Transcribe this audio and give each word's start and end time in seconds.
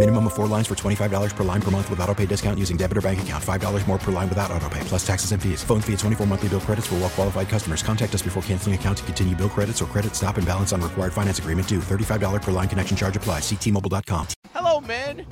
Minimum 0.00 0.28
of 0.28 0.32
four 0.32 0.46
lines 0.46 0.66
for 0.66 0.74
$25 0.74 1.36
per 1.36 1.44
line 1.44 1.60
per 1.60 1.70
month 1.70 1.90
with 1.90 2.00
auto 2.00 2.14
pay 2.14 2.24
discount 2.24 2.58
using 2.58 2.78
debit 2.78 2.96
or 2.96 3.02
bank 3.02 3.20
account. 3.20 3.44
$5 3.44 3.86
more 3.86 3.98
per 3.98 4.10
line 4.10 4.30
without 4.30 4.50
auto 4.50 4.66
pay, 4.70 4.80
plus 4.84 5.06
taxes 5.06 5.32
and 5.32 5.42
fees. 5.42 5.62
Phone 5.62 5.82
fee 5.82 5.92
at 5.92 5.98
24 5.98 6.26
monthly 6.26 6.48
bill 6.48 6.60
credits 6.60 6.86
for 6.86 6.94
well 6.94 7.10
qualified 7.10 7.50
customers. 7.50 7.82
Contact 7.82 8.14
us 8.14 8.22
before 8.22 8.42
canceling 8.44 8.74
account 8.74 8.96
to 8.96 9.04
continue 9.04 9.36
bill 9.36 9.50
credits 9.50 9.82
or 9.82 9.84
credit 9.84 10.16
stop 10.16 10.38
and 10.38 10.46
balance 10.46 10.72
on 10.72 10.80
required 10.80 11.12
finance 11.12 11.38
agreement 11.38 11.68
due. 11.68 11.80
$35 11.80 12.40
per 12.40 12.50
line 12.50 12.66
connection 12.66 12.96
charge 12.96 13.14
applies. 13.14 13.42
Ctmobile.com. 13.42 14.26
Hello, 14.54 14.80
men. 14.80 15.26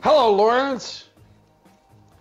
Hello, 0.00 0.34
Lawrence. 0.34 1.10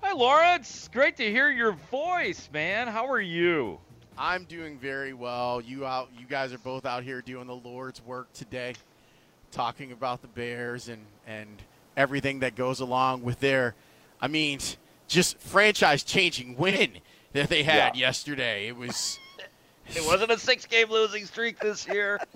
Hi, 0.02 0.12
Lawrence. 0.12 0.90
Great 0.92 1.16
to 1.16 1.24
hear 1.24 1.50
your 1.50 1.78
voice, 1.90 2.50
man. 2.52 2.90
How 2.90 3.10
are 3.10 3.22
you? 3.22 3.80
I'm 4.18 4.44
doing 4.44 4.78
very 4.78 5.14
well. 5.14 5.62
You 5.62 5.86
out 5.86 6.10
you 6.20 6.26
guys 6.26 6.52
are 6.52 6.58
both 6.58 6.86
out 6.86 7.04
here 7.04 7.22
doing 7.22 7.48
the 7.48 7.56
Lord's 7.56 8.04
work 8.06 8.34
today, 8.34 8.74
talking 9.52 9.92
about 9.92 10.22
the 10.22 10.28
Bears 10.28 10.88
and 10.88 11.06
and 11.28 11.62
everything 11.98 12.40
that 12.40 12.56
goes 12.56 12.80
along 12.80 13.24
with 13.24 13.40
their 13.40 13.76
I 14.22 14.28
mean, 14.28 14.60
just 15.08 15.38
franchise 15.40 16.04
changing 16.04 16.58
win 16.58 17.00
that 17.34 17.50
they 17.50 17.64
had 17.64 17.96
Yeah. 17.96 18.08
yesterday. 18.08 18.68
It 18.68 18.76
was 18.78 19.20
It 19.96 20.06
wasn't 20.06 20.32
a 20.32 20.38
six 20.38 20.66
game 20.66 20.90
losing 20.90 21.26
streak 21.26 21.60
this 21.60 21.88
year. 21.88 22.20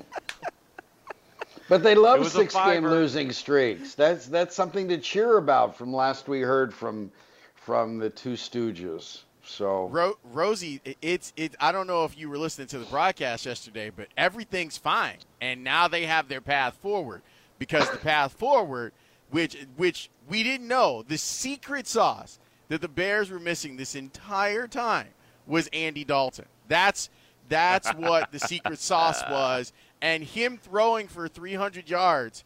But 1.67 1.81
they 1.81 1.95
love 1.95 2.29
six-game 2.31 2.85
losing 2.85 3.31
streaks. 3.31 3.95
That's 3.95 4.27
that's 4.27 4.55
something 4.55 4.87
to 4.89 4.97
cheer 4.99 5.37
about. 5.37 5.75
From 5.75 5.91
last 5.93 6.27
we 6.27 6.41
heard 6.41 6.71
from 6.73 7.11
from 7.55 7.97
the 7.97 8.09
two 8.09 8.33
Stooges. 8.33 9.21
So 9.45 9.87
Ro- 9.87 10.17
Rosie, 10.23 10.81
it's 11.01 11.31
it. 11.37 11.55
I 11.59 11.71
don't 11.71 11.87
know 11.87 12.03
if 12.03 12.17
you 12.17 12.29
were 12.29 12.37
listening 12.37 12.67
to 12.69 12.79
the 12.79 12.85
broadcast 12.85 13.45
yesterday, 13.45 13.91
but 13.95 14.07
everything's 14.17 14.77
fine, 14.77 15.17
and 15.39 15.63
now 15.63 15.87
they 15.87 16.05
have 16.05 16.27
their 16.27 16.41
path 16.41 16.75
forward 16.75 17.21
because 17.59 17.89
the 17.91 17.97
path 17.97 18.33
forward, 18.33 18.91
which 19.29 19.65
which 19.77 20.09
we 20.27 20.43
didn't 20.43 20.67
know, 20.67 21.03
the 21.07 21.17
secret 21.17 21.87
sauce 21.87 22.39
that 22.69 22.81
the 22.81 22.87
Bears 22.87 23.29
were 23.29 23.39
missing 23.39 23.77
this 23.77 23.95
entire 23.95 24.67
time 24.67 25.09
was 25.45 25.69
Andy 25.71 26.03
Dalton. 26.03 26.45
That's 26.67 27.09
that's 27.47 27.93
what 27.93 28.31
the 28.31 28.39
secret 28.39 28.79
sauce 28.79 29.21
was, 29.29 29.73
and 30.01 30.23
him 30.23 30.57
throwing 30.57 31.07
for 31.07 31.27
300 31.27 31.87
yards, 31.89 32.43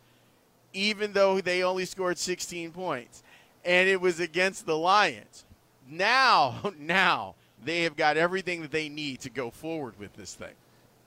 even 0.73 1.13
though 1.13 1.39
they 1.39 1.63
only 1.63 1.85
scored 1.85 2.17
16 2.17 2.71
points, 2.71 3.23
and 3.63 3.87
it 3.87 4.01
was 4.01 4.19
against 4.19 4.65
the 4.65 4.77
Lions 4.77 5.45
now, 5.89 6.73
now 6.79 7.35
they 7.63 7.83
have 7.83 7.95
got 7.95 8.17
everything 8.17 8.61
that 8.61 8.71
they 8.71 8.89
need 8.89 9.21
to 9.21 9.29
go 9.29 9.51
forward 9.51 9.99
with 9.99 10.13
this 10.13 10.33
thing. 10.33 10.53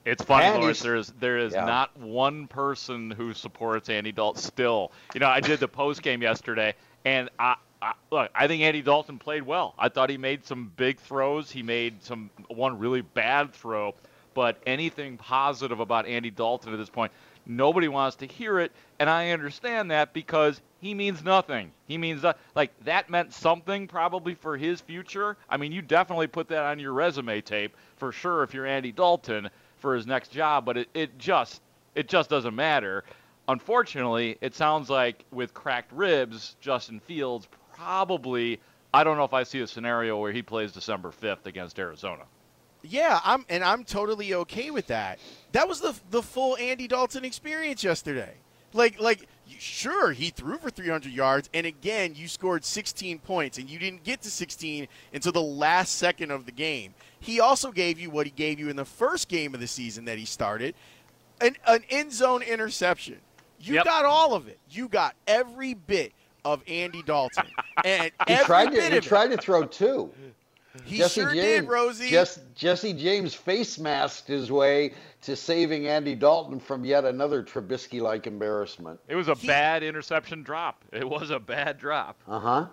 It's 0.05 0.23
funny, 0.23 0.45
And 0.47 0.59
Lawrence. 0.59 0.81
There 0.81 0.95
is 0.95 1.07
there 1.19 1.37
is 1.37 1.53
Yeah. 1.53 1.65
not 1.65 1.97
one 1.97 2.47
person 2.47 3.09
who 3.09 3.33
supports 3.33 3.89
Andy 3.89 4.11
Dalton 4.11 4.41
still. 4.41 4.91
You 5.13 5.21
know, 5.21 5.29
I 5.29 5.39
did 5.39 5.59
the 5.61 5.67
post 5.67 6.01
game 6.01 6.21
yesterday, 6.21 6.73
and 7.05 7.29
I, 7.39 7.55
I 7.81 7.93
look. 8.11 8.29
I 8.35 8.47
think 8.47 8.63
Andy 8.63 8.81
Dalton 8.81 9.17
played 9.17 9.43
well. 9.43 9.73
I 9.79 9.87
thought 9.87 10.09
he 10.09 10.17
made 10.17 10.45
some 10.45 10.71
big 10.75 10.99
throws. 10.99 11.49
He 11.49 11.63
made 11.63 12.03
some 12.03 12.29
one 12.49 12.79
really 12.79 12.99
bad 13.01 13.53
throw, 13.53 13.95
but 14.33 14.57
anything 14.65 15.15
positive 15.15 15.79
about 15.79 16.05
Andy 16.05 16.31
Dalton 16.31 16.73
at 16.73 16.77
this 16.77 16.89
point, 16.89 17.13
nobody 17.45 17.87
wants 17.87 18.17
to 18.17 18.25
hear 18.27 18.59
it, 18.59 18.73
and 18.99 19.09
I 19.09 19.29
understand 19.29 19.91
that 19.91 20.11
because 20.11 20.59
he 20.83 20.93
means 20.93 21.23
nothing. 21.23 21.71
He 21.87 21.97
means 21.97 22.21
that 22.23 22.37
like 22.55 22.71
that 22.83 23.09
meant 23.09 23.33
something 23.33 23.87
probably 23.87 24.35
for 24.35 24.57
his 24.57 24.81
future. 24.81 25.37
I 25.49 25.57
mean, 25.57 25.71
you 25.71 25.81
definitely 25.81 26.27
put 26.27 26.49
that 26.49 26.63
on 26.63 26.77
your 26.77 26.93
resume 26.93 27.39
tape 27.41 27.75
for 27.95 28.11
sure 28.11 28.43
if 28.43 28.53
you're 28.53 28.65
Andy 28.65 28.91
Dalton 28.91 29.49
for 29.77 29.95
his 29.95 30.05
next 30.05 30.31
job, 30.31 30.65
but 30.65 30.77
it, 30.77 30.89
it 30.93 31.17
just 31.17 31.61
it 31.95 32.07
just 32.07 32.29
doesn't 32.29 32.55
matter. 32.55 33.03
Unfortunately, 33.47 34.37
it 34.41 34.55
sounds 34.55 34.89
like 34.89 35.23
with 35.31 35.53
cracked 35.53 35.91
ribs, 35.93 36.55
Justin 36.59 36.99
Fields 36.99 37.47
probably 37.75 38.59
I 38.93 39.03
don't 39.03 39.17
know 39.17 39.23
if 39.23 39.33
I 39.33 39.43
see 39.43 39.61
a 39.61 39.67
scenario 39.67 40.19
where 40.19 40.31
he 40.31 40.41
plays 40.41 40.71
December 40.71 41.11
5th 41.11 41.45
against 41.45 41.79
Arizona. 41.79 42.23
Yeah, 42.83 43.21
I'm 43.23 43.45
and 43.47 43.63
I'm 43.63 43.85
totally 43.85 44.33
okay 44.33 44.69
with 44.69 44.87
that. 44.87 45.19
That 45.53 45.69
was 45.69 45.79
the 45.79 45.95
the 46.11 46.21
full 46.21 46.57
Andy 46.57 46.87
Dalton 46.89 47.23
experience 47.23 47.83
yesterday. 47.83 48.33
Like 48.73 48.99
like 48.99 49.27
sure 49.59 50.11
he 50.11 50.29
threw 50.29 50.57
for 50.57 50.69
300 50.69 51.11
yards 51.11 51.49
and 51.53 51.65
again 51.65 52.13
you 52.15 52.27
scored 52.27 52.63
16 52.65 53.19
points 53.19 53.57
and 53.57 53.69
you 53.69 53.79
didn't 53.79 54.03
get 54.03 54.21
to 54.21 54.29
16 54.31 54.87
until 55.13 55.31
the 55.31 55.41
last 55.41 55.95
second 55.97 56.31
of 56.31 56.45
the 56.45 56.51
game. 56.51 56.93
He 57.19 57.39
also 57.39 57.71
gave 57.71 57.99
you 57.99 58.09
what 58.09 58.25
he 58.25 58.31
gave 58.31 58.59
you 58.59 58.69
in 58.69 58.75
the 58.75 58.85
first 58.85 59.27
game 59.29 59.53
of 59.53 59.59
the 59.59 59.67
season 59.67 60.05
that 60.05 60.17
he 60.17 60.25
started, 60.25 60.75
an 61.41 61.55
an 61.67 61.83
end 61.89 62.11
zone 62.13 62.41
interception. 62.41 63.17
You 63.59 63.75
Yep. 63.75 63.85
got 63.85 64.05
all 64.05 64.33
of 64.33 64.47
it. 64.47 64.59
You 64.69 64.87
got 64.89 65.15
every 65.27 65.73
bit 65.73 66.11
of 66.43 66.61
Andy 66.67 67.01
Dalton. 67.01 67.45
And 67.85 68.11
he 68.27 68.35
tried 68.45 68.71
to 68.71 68.81
he 68.81 68.99
tried 69.01 69.27
to 69.31 69.37
throw 69.37 69.65
two. 69.65 70.09
He 70.85 70.97
Jesse 70.97 71.21
sure 71.21 71.29
James, 71.33 71.61
did, 71.61 71.67
Rosie. 71.69 72.09
Jess, 72.09 72.39
Jesse 72.55 72.93
James 72.93 73.33
face 73.35 73.77
masked 73.77 74.27
his 74.27 74.51
way 74.51 74.93
to 75.21 75.35
saving 75.35 75.87
Andy 75.87 76.15
Dalton 76.15 76.59
from 76.59 76.83
yet 76.83 77.05
another 77.05 77.43
Trubisky-like 77.43 78.25
embarrassment. 78.25 78.99
It 79.07 79.15
was 79.15 79.27
a 79.27 79.35
He- 79.35 79.47
bad 79.47 79.83
interception 79.83 80.41
drop. 80.43 80.83
It 80.91 81.07
was 81.07 81.29
a 81.29 81.39
bad 81.39 81.77
drop. 81.77 82.17
Uh 82.27 82.39
huh. 82.39 82.65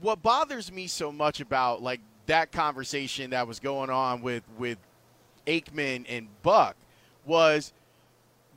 what 0.00 0.22
bothers 0.22 0.72
me 0.72 0.86
so 0.86 1.12
much 1.12 1.40
about 1.40 1.82
like 1.82 2.00
that 2.26 2.50
conversation 2.50 3.30
that 3.30 3.46
was 3.46 3.60
going 3.60 3.90
on 3.90 4.20
with 4.22 4.42
with 4.58 4.78
Aikman 5.46 6.06
and 6.08 6.28
Buck 6.42 6.76
was 7.24 7.72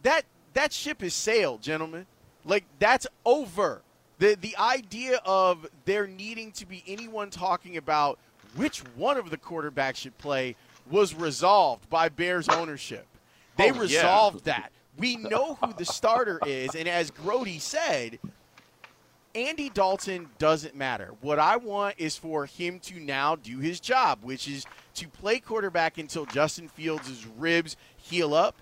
that 0.04 0.24
that 0.54 0.74
ship 0.74 1.02
has 1.02 1.14
sailed, 1.14 1.62
gentlemen. 1.62 2.08
Like 2.46 2.64
that's 2.80 3.06
over. 3.26 3.82
The 4.18 4.36
the 4.40 4.56
idea 4.58 5.20
of 5.26 5.68
there 5.86 6.08
needing 6.08 6.52
to 6.54 6.66
be 6.66 6.84
anyone 6.88 7.30
talking 7.30 7.78
about 7.78 8.18
which 8.56 8.80
one 8.96 9.18
of 9.18 9.30
the 9.30 9.38
quarterbacks 9.38 9.98
should 9.98 10.18
play 10.18 10.56
was 10.90 11.14
resolved 11.14 11.90
by 11.90 12.10
Bears 12.10 12.50
ownership. 12.50 13.06
They 13.58 13.72
Oh, 13.72 13.76
yeah. 13.76 13.82
resolved 13.82 14.46
that. 14.46 14.72
We 14.98 15.16
know 15.18 15.56
who 15.56 15.74
the 15.74 15.86
starter 15.86 16.40
is, 16.46 16.76
and 16.76 16.88
as 16.88 17.12
Grote 17.12 17.48
said, 17.60 18.20
Andy 19.36 19.70
Dalton 19.70 20.30
doesn't 20.40 20.76
matter. 20.76 21.14
What 21.22 21.38
I 21.38 21.58
want 21.58 21.96
is 22.00 22.18
for 22.18 22.46
him 22.48 22.80
to 22.82 23.00
now 23.00 23.36
do 23.36 23.60
his 23.60 23.80
job, 23.80 24.20
which 24.24 24.48
is 24.48 24.66
to 24.96 25.08
play 25.08 25.40
quarterback 25.40 25.98
until 26.00 26.26
Justin 26.26 26.68
Fields' 26.68 27.28
ribs 27.38 27.78
heal 27.96 28.34
up, 28.34 28.56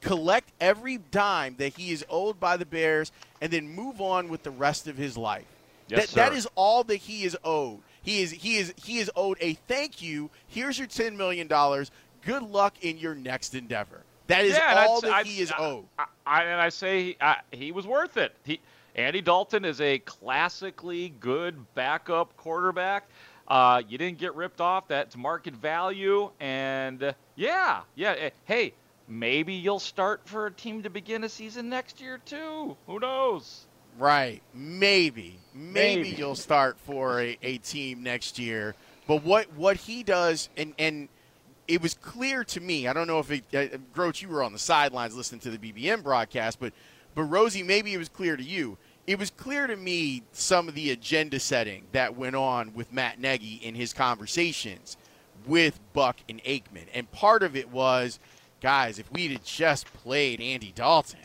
collect 0.00 0.52
every 0.60 0.98
dime 0.98 1.56
that 1.58 1.74
he 1.76 1.90
is 1.90 2.04
owed 2.08 2.38
by 2.38 2.56
the 2.56 2.64
Bears, 2.66 3.10
and 3.40 3.52
then 3.52 3.68
move 3.68 4.00
on 4.00 4.28
with 4.28 4.44
the 4.44 4.50
rest 4.52 4.86
of 4.86 4.96
his 4.96 5.16
life. 5.16 5.46
Yes, 5.88 6.12
that, 6.12 6.30
that 6.30 6.32
is 6.36 6.46
all 6.54 6.84
that 6.84 6.96
he 6.96 7.24
is 7.24 7.36
owed. 7.44 7.80
He 8.04 8.22
is 8.22 8.30
he 8.30 8.56
is 8.58 8.72
he 8.76 8.98
is 8.98 9.10
owed 9.16 9.38
a 9.40 9.54
thank 9.66 10.00
you. 10.02 10.30
Here's 10.46 10.78
your 10.78 10.86
ten 10.86 11.16
million 11.16 11.48
dollars. 11.48 11.90
Good 12.22 12.42
luck 12.42 12.74
in 12.82 12.98
your 12.98 13.14
next 13.14 13.54
endeavor. 13.54 14.02
That 14.28 14.44
is 14.44 14.54
Yeah, 14.56 14.86
all 14.88 15.00
that 15.02 15.12
I- 15.12 15.22
he 15.24 15.40
is 15.40 15.50
I- 15.52 15.58
owed. 15.58 15.84
I, 15.98 16.04
I, 16.26 16.42
and 16.44 16.60
I 16.60 16.68
say 16.70 17.02
he, 17.02 17.16
I, 17.20 17.36
he 17.50 17.72
was 17.72 17.86
worth 17.86 18.16
it. 18.16 18.34
He, 18.44 18.60
Andy 18.94 19.20
Dalton 19.20 19.64
is 19.64 19.80
a 19.80 19.98
classically 19.98 21.12
good 21.20 21.56
backup 21.74 22.36
quarterback. 22.36 23.08
Uh, 23.48 23.82
you 23.88 23.98
didn't 23.98 24.18
get 24.18 24.34
ripped 24.34 24.60
off. 24.60 24.88
That's 24.88 25.16
market 25.16 25.54
value. 25.54 26.30
And 26.40 27.02
uh, 27.02 27.12
yeah, 27.36 27.80
yeah. 27.94 28.12
eh, 28.18 28.30
Hey, 28.44 28.72
maybe 29.08 29.52
you'll 29.54 29.78
start 29.80 30.22
for 30.24 30.46
a 30.46 30.50
team 30.50 30.82
to 30.84 30.90
begin 30.90 31.24
a 31.24 31.28
season 31.28 31.68
next 31.68 32.00
year 32.00 32.18
too. 32.24 32.76
Who 32.86 33.00
knows? 33.00 33.63
Right. 33.98 34.42
Maybe. 34.52 35.38
Maybe, 35.54 36.02
Maybe. 36.02 36.08
you'll 36.16 36.34
start 36.34 36.76
for 36.80 37.20
a, 37.20 37.38
a 37.42 37.58
team 37.58 38.02
next 38.02 38.38
year. 38.38 38.74
But 39.06 39.22
what 39.22 39.52
what 39.54 39.76
he 39.76 40.02
does 40.02 40.48
and 40.56 40.74
and 40.78 41.08
it 41.68 41.80
was 41.80 41.94
clear 41.94 42.44
to 42.44 42.60
me. 42.60 42.88
I 42.88 42.92
don't 42.92 43.06
know 43.06 43.20
if 43.20 43.30
it, 43.30 43.44
uh, 43.54 43.78
Groach, 43.94 44.20
you 44.20 44.28
were 44.28 44.42
on 44.42 44.52
the 44.52 44.58
sidelines 44.58 45.14
listening 45.16 45.40
to 45.42 45.50
the 45.50 45.58
BBM 45.72 46.02
broadcast, 46.02 46.58
but 46.60 46.72
but 47.14 47.22
Rosie, 47.24 47.62
maybe 47.62 47.94
it 47.94 47.98
was 47.98 48.08
clear 48.08 48.36
to 48.36 48.42
you. 48.42 48.76
it 49.06 49.18
was 49.18 49.30
clear 49.30 49.66
to 49.66 49.76
me 49.76 50.22
some 50.32 50.68
of 50.68 50.74
the 50.74 50.90
agenda 50.90 51.38
setting 51.38 51.84
that 51.92 52.16
went 52.16 52.34
on 52.34 52.74
with 52.74 52.92
Matt 52.92 53.20
Nagy 53.20 53.60
in 53.62 53.74
his 53.74 53.92
conversations 53.92 54.96
with 55.46 55.78
Buck 55.92 56.16
and 56.28 56.42
Aikman. 56.44 56.86
And 56.92 57.10
part 57.12 57.42
of 57.42 57.54
it 57.54 57.70
was, 57.70 58.18
guys, 58.60 58.98
if 58.98 59.10
we'd 59.12 59.30
have 59.32 59.44
just 59.44 59.86
played 59.92 60.40
Andy 60.40 60.72
Dalton, 60.74 61.18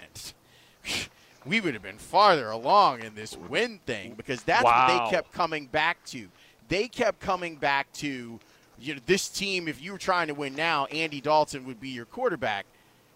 we 1.46 1.62
would 1.62 1.74
have 1.74 1.84
been 1.84 1.98
farther 1.98 2.50
along 2.50 3.02
in 3.02 3.16
this 3.16 3.38
win 3.38 3.80
thing 3.86 4.14
because 4.16 4.44
that's 4.44 4.64
wow. 4.64 4.88
what 4.88 5.06
they 5.06 5.16
kept 5.16 5.32
coming 5.32 5.68
back 5.68 6.04
to. 6.08 6.28
They 6.68 6.88
kept 6.88 7.20
coming 7.20 7.56
back 7.56 7.92
to, 7.94 8.40
you 8.80 8.96
know, 8.96 9.02
this 9.06 9.30
team. 9.30 9.68
If 9.68 9.82
you 9.82 9.92
were 9.92 9.98
trying 9.98 10.28
to 10.28 10.34
win 10.34 10.56
now, 10.56 10.86
Andy 10.86 11.22
Dalton 11.22 11.66
would 11.66 11.80
be 11.80 11.90
your 11.90 12.06
quarterback. 12.06 12.66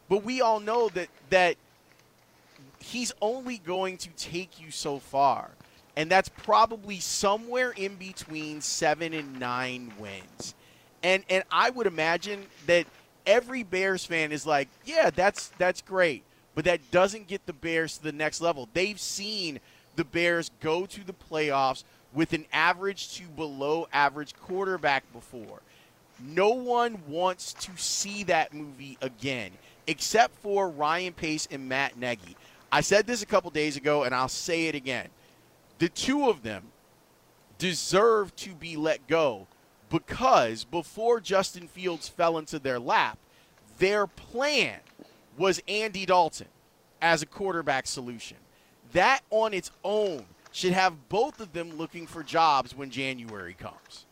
But 0.09 0.23
we 0.23 0.41
all 0.41 0.59
know 0.59 0.89
that 0.89 1.09
that 1.29 1.55
he's 2.79 3.13
only 3.21 3.57
going 3.57 3.97
to 3.97 4.09
take 4.09 4.59
you 4.59 4.71
so 4.71 4.99
far. 4.99 5.51
And 5.95 6.09
that's 6.09 6.29
probably 6.29 6.99
somewhere 6.99 7.71
in 7.71 7.95
between 7.95 8.61
seven 8.61 9.13
and 9.13 9.39
nine 9.39 9.93
wins. 9.99 10.55
And 11.03 11.23
and 11.29 11.43
I 11.51 11.69
would 11.69 11.87
imagine 11.87 12.45
that 12.65 12.87
every 13.25 13.63
Bears 13.63 14.05
fan 14.05 14.31
is 14.31 14.45
like, 14.45 14.69
yeah, 14.85 15.09
that's 15.09 15.49
that's 15.57 15.81
great, 15.81 16.23
but 16.55 16.65
that 16.65 16.91
doesn't 16.91 17.27
get 17.27 17.45
the 17.45 17.53
Bears 17.53 17.97
to 17.97 18.03
the 18.03 18.11
next 18.11 18.41
level. 18.41 18.69
They've 18.73 18.99
seen 18.99 19.59
the 19.95 20.03
Bears 20.03 20.51
go 20.59 20.85
to 20.85 21.03
the 21.05 21.13
playoffs 21.13 21.83
with 22.13 22.33
an 22.33 22.45
average 22.53 23.15
to 23.15 23.23
below 23.23 23.87
average 23.91 24.35
quarterback 24.35 25.11
before. 25.13 25.61
No 26.21 26.49
one 26.49 27.01
wants 27.07 27.53
to 27.53 27.71
see 27.75 28.23
that 28.25 28.53
movie 28.53 28.97
again, 29.01 29.51
except 29.87 30.35
for 30.37 30.69
Ryan 30.69 31.13
Pace 31.13 31.47
and 31.49 31.67
Matt 31.67 31.97
Nagy. 31.97 32.37
I 32.71 32.81
said 32.81 33.07
this 33.07 33.21
a 33.21 33.27
couple 33.27 33.49
days 33.51 33.77
ago, 33.77 34.03
and 34.03 34.13
I'll 34.13 34.27
say 34.27 34.67
it 34.67 34.75
again. 34.75 35.07
The 35.79 35.89
two 35.89 36.29
of 36.29 36.43
them 36.43 36.63
deserve 37.57 38.35
to 38.37 38.51
be 38.51 38.77
let 38.77 39.07
go 39.07 39.47
because 39.89 40.63
before 40.63 41.19
Justin 41.19 41.67
Fields 41.67 42.07
fell 42.07 42.37
into 42.37 42.59
their 42.59 42.79
lap, 42.79 43.17
their 43.79 44.07
plan 44.07 44.79
was 45.37 45.61
Andy 45.67 46.05
Dalton 46.05 46.47
as 47.01 47.21
a 47.21 47.25
quarterback 47.25 47.87
solution. 47.87 48.37
That 48.93 49.21
on 49.29 49.53
its 49.53 49.71
own 49.83 50.25
should 50.51 50.73
have 50.73 51.09
both 51.09 51.39
of 51.39 51.51
them 51.53 51.77
looking 51.77 52.05
for 52.05 52.23
jobs 52.23 52.75
when 52.75 52.89
January 52.91 53.53
comes. 53.53 54.05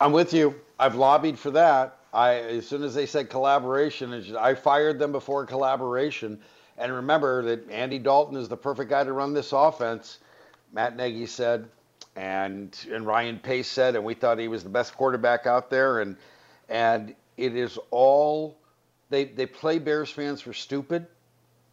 I'm 0.00 0.12
with 0.12 0.34
you. 0.34 0.60
I've 0.78 0.96
lobbied 0.96 1.38
for 1.38 1.52
that. 1.52 1.98
I 2.12 2.34
as 2.34 2.66
soon 2.66 2.82
as 2.82 2.94
they 2.94 3.06
said 3.06 3.30
collaboration, 3.30 4.36
I 4.36 4.54
fired 4.54 4.98
them 4.98 5.12
before 5.12 5.46
collaboration. 5.46 6.40
And 6.76 6.92
remember 6.92 7.42
that 7.44 7.70
Andy 7.70 7.98
Dalton 7.98 8.36
is 8.36 8.48
the 8.48 8.56
perfect 8.56 8.90
guy 8.90 9.04
to 9.04 9.12
run 9.12 9.32
this 9.32 9.52
offense. 9.52 10.18
Matt 10.72 10.96
Nagy 10.96 11.26
said, 11.26 11.68
and 12.16 12.76
and 12.90 13.06
Ryan 13.06 13.38
Pace 13.38 13.68
said, 13.68 13.94
and 13.94 14.04
we 14.04 14.14
thought 14.14 14.38
he 14.38 14.48
was 14.48 14.64
the 14.64 14.70
best 14.70 14.96
quarterback 14.96 15.46
out 15.46 15.70
there. 15.70 16.00
And 16.00 16.16
and 16.68 17.14
it 17.36 17.54
is 17.54 17.78
all 17.90 18.58
they 19.12 19.24
they 19.24 19.46
play 19.46 19.78
Bears 19.78 20.10
fans 20.10 20.40
for 20.40 20.54
stupid, 20.54 21.06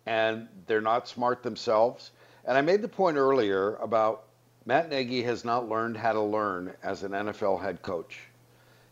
and 0.06 0.48
they're 0.68 0.82
not 0.82 1.08
smart 1.08 1.42
themselves. 1.42 2.12
And 2.46 2.58
I 2.58 2.62
made 2.62 2.82
the 2.82 2.90
point 2.90 3.16
earlier 3.16 3.76
about 3.78 4.26
Matt 4.66 4.90
Nagy 4.90 5.24
has 5.24 5.46
not 5.46 5.70
learned 5.70 5.96
how 5.96 6.14
to 6.14 6.22
learn 6.22 6.74
as 6.84 7.04
an 7.04 7.14
NFL 7.14 7.62
head 7.62 7.82
coach. 7.82 8.20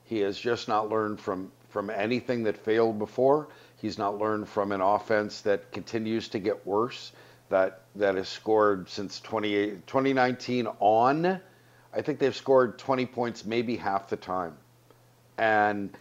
He 0.05 0.19
has 0.21 0.39
just 0.39 0.69
not 0.69 0.89
learned 0.89 1.19
from 1.19 1.51
from 1.69 1.89
anything 1.89 2.43
that 2.43 2.57
failed 2.57 2.97
before. 2.97 3.49
He's 3.75 3.97
not 3.97 4.17
learned 4.17 4.47
from 4.47 4.71
an 4.71 4.81
offense 4.81 5.41
that 5.41 5.71
continues 5.73 6.29
to 6.29 6.39
get 6.39 6.65
worse, 6.65 7.11
that 7.49 7.81
that 7.95 8.15
has 8.15 8.29
scored 8.29 8.89
since 8.89 9.19
2019 9.19 10.67
on. 10.79 11.41
I 11.93 12.01
think 12.01 12.19
they've 12.19 12.35
scored 12.35 12.79
20 12.79 13.05
points 13.07 13.43
maybe 13.43 13.75
half 13.75 14.07
the 14.07 14.17
time. 14.17 14.55
And 15.37 15.95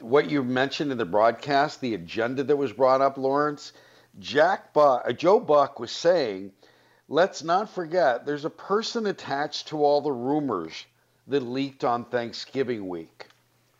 what 0.00 0.30
you 0.30 0.42
mentioned 0.42 0.92
in 0.92 0.98
the 0.98 1.04
broadcast, 1.04 1.80
the 1.80 1.94
agenda 1.94 2.42
that 2.44 2.56
was 2.56 2.72
brought 2.72 3.00
up, 3.00 3.18
Lawrence, 3.18 3.72
Jack 4.18 4.72
Buck, 4.72 5.02
uh, 5.06 5.12
Joe 5.12 5.40
Buck 5.40 5.78
was 5.78 5.90
saying, 5.90 6.52
let's 7.08 7.42
not 7.42 7.68
forget 7.70 8.26
there's 8.26 8.44
a 8.44 8.50
person 8.50 9.06
attached 9.06 9.68
to 9.68 9.82
all 9.84 10.00
the 10.00 10.12
rumors 10.12 10.86
that 11.26 11.40
leaked 11.40 11.84
on 11.84 12.04
Thanksgiving 12.04 12.88
week. 12.88 13.28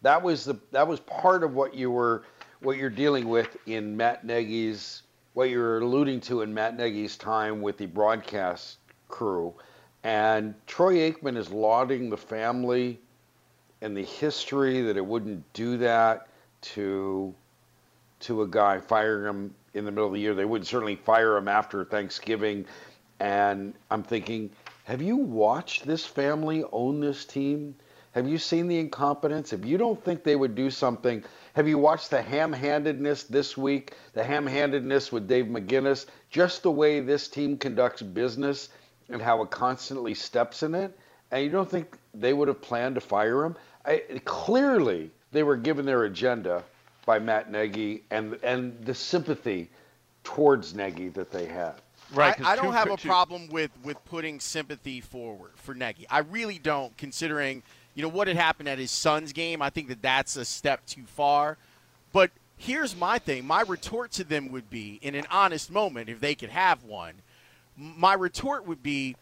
That 0.02 0.22
was 0.22 0.44
the 0.44 0.58
that 0.70 0.86
was 0.86 1.00
part 1.00 1.42
of 1.42 1.54
what 1.54 1.74
you 1.74 1.90
were 1.90 2.24
what 2.60 2.76
you're 2.76 2.90
dealing 2.90 3.28
with 3.28 3.56
in 3.66 3.96
Matt 3.96 4.24
Nagy's, 4.24 5.02
what 5.34 5.50
you're 5.50 5.78
alluding 5.78 6.20
to 6.22 6.42
in 6.42 6.54
Matt 6.54 6.76
Nagy's 6.76 7.16
time 7.16 7.62
with 7.62 7.78
the 7.78 7.86
broadcast 7.86 8.78
crew. 9.08 9.54
And 10.04 10.54
Troy 10.66 11.10
Aikman 11.10 11.36
is 11.36 11.50
lauding 11.50 12.10
the 12.10 12.16
family 12.16 13.00
and 13.80 13.96
the 13.96 14.04
history 14.04 14.82
that 14.82 14.96
it 14.96 15.04
wouldn't 15.04 15.52
do 15.52 15.76
that 15.78 16.28
to 16.60 17.34
to 18.20 18.42
a 18.42 18.48
guy, 18.48 18.80
firing 18.80 19.26
him 19.26 19.54
in 19.74 19.84
the 19.84 19.92
middle 19.92 20.08
of 20.08 20.12
the 20.12 20.18
year. 20.18 20.34
They 20.34 20.44
would 20.44 20.66
certainly 20.66 20.96
fire 20.96 21.36
him 21.36 21.46
after 21.46 21.84
Thanksgiving. 21.84 22.66
And 23.20 23.74
I'm 23.92 24.02
thinking, 24.02 24.50
have 24.84 25.00
you 25.00 25.16
watched 25.16 25.86
this 25.86 26.04
family 26.04 26.64
own 26.72 26.98
this 26.98 27.24
team? 27.24 27.76
Have 28.12 28.26
you 28.26 28.38
seen 28.38 28.66
the 28.66 28.78
incompetence? 28.78 29.52
If 29.52 29.64
you 29.64 29.78
don't 29.78 30.02
think 30.02 30.24
they 30.24 30.34
would 30.34 30.56
do 30.56 30.68
something 30.68 31.22
have 31.58 31.66
you 31.66 31.76
watched 31.76 32.10
the 32.10 32.22
ham 32.22 32.52
handedness 32.52 33.24
this 33.24 33.56
week? 33.56 33.94
The 34.12 34.22
ham 34.22 34.46
handedness 34.46 35.10
with 35.10 35.26
Dave 35.26 35.46
McGinnis? 35.46 36.06
Just 36.30 36.62
the 36.62 36.70
way 36.70 37.00
this 37.00 37.26
team 37.26 37.58
conducts 37.58 38.00
business 38.00 38.68
and 39.08 39.20
how 39.20 39.42
it 39.42 39.50
constantly 39.50 40.14
steps 40.14 40.62
in 40.62 40.76
it? 40.76 40.96
And 41.32 41.42
you 41.42 41.50
don't 41.50 41.68
think 41.68 41.98
they 42.14 42.32
would 42.32 42.46
have 42.46 42.62
planned 42.62 42.94
to 42.94 43.00
fire 43.00 43.44
him? 43.44 43.56
I, 43.88 44.20
clearly, 44.24 45.10
they 45.32 45.42
were 45.42 45.56
given 45.56 45.86
their 45.86 46.04
agenda 46.04 46.62
by 47.06 47.18
Matt 47.18 47.50
Nagy 47.50 48.04
and, 48.10 48.38
and 48.42 48.78
the 48.84 48.94
sympathy 48.94 49.70
towards 50.22 50.74
Nagy 50.74 51.08
that 51.08 51.30
they 51.30 51.46
had. 51.46 51.74
Right. 52.14 52.40
I, 52.44 52.52
I 52.52 52.56
don't 52.56 52.72
have 52.72 52.90
a 52.90 52.96
problem 52.96 53.48
with, 53.48 53.70
with 53.82 54.02
putting 54.04 54.40
sympathy 54.40 55.00
forward 55.00 55.52
for 55.56 55.74
Nagy. 55.74 56.06
I 56.08 56.18
really 56.18 56.58
don't, 56.58 56.96
considering– 56.96 57.62
you 57.98 58.02
know, 58.02 58.08
what 58.08 58.28
had 58.28 58.36
happened 58.36 58.68
at 58.68 58.78
his 58.78 58.92
son's 58.92 59.32
game, 59.32 59.60
I 59.60 59.70
think 59.70 59.88
that 59.88 60.00
that's 60.00 60.36
a 60.36 60.44
step 60.44 60.86
too 60.86 61.02
far. 61.04 61.58
But 62.12 62.30
here's 62.56 62.94
my 62.94 63.18
thing 63.18 63.44
my 63.44 63.62
retort 63.62 64.12
to 64.12 64.24
them 64.24 64.52
would 64.52 64.70
be, 64.70 65.00
in 65.02 65.16
an 65.16 65.26
honest 65.32 65.68
moment, 65.68 66.08
if 66.08 66.20
they 66.20 66.36
could 66.36 66.50
have 66.50 66.84
one, 66.84 67.14
my 67.76 68.14
retort 68.14 68.64
would 68.66 68.84
be, 68.84 69.16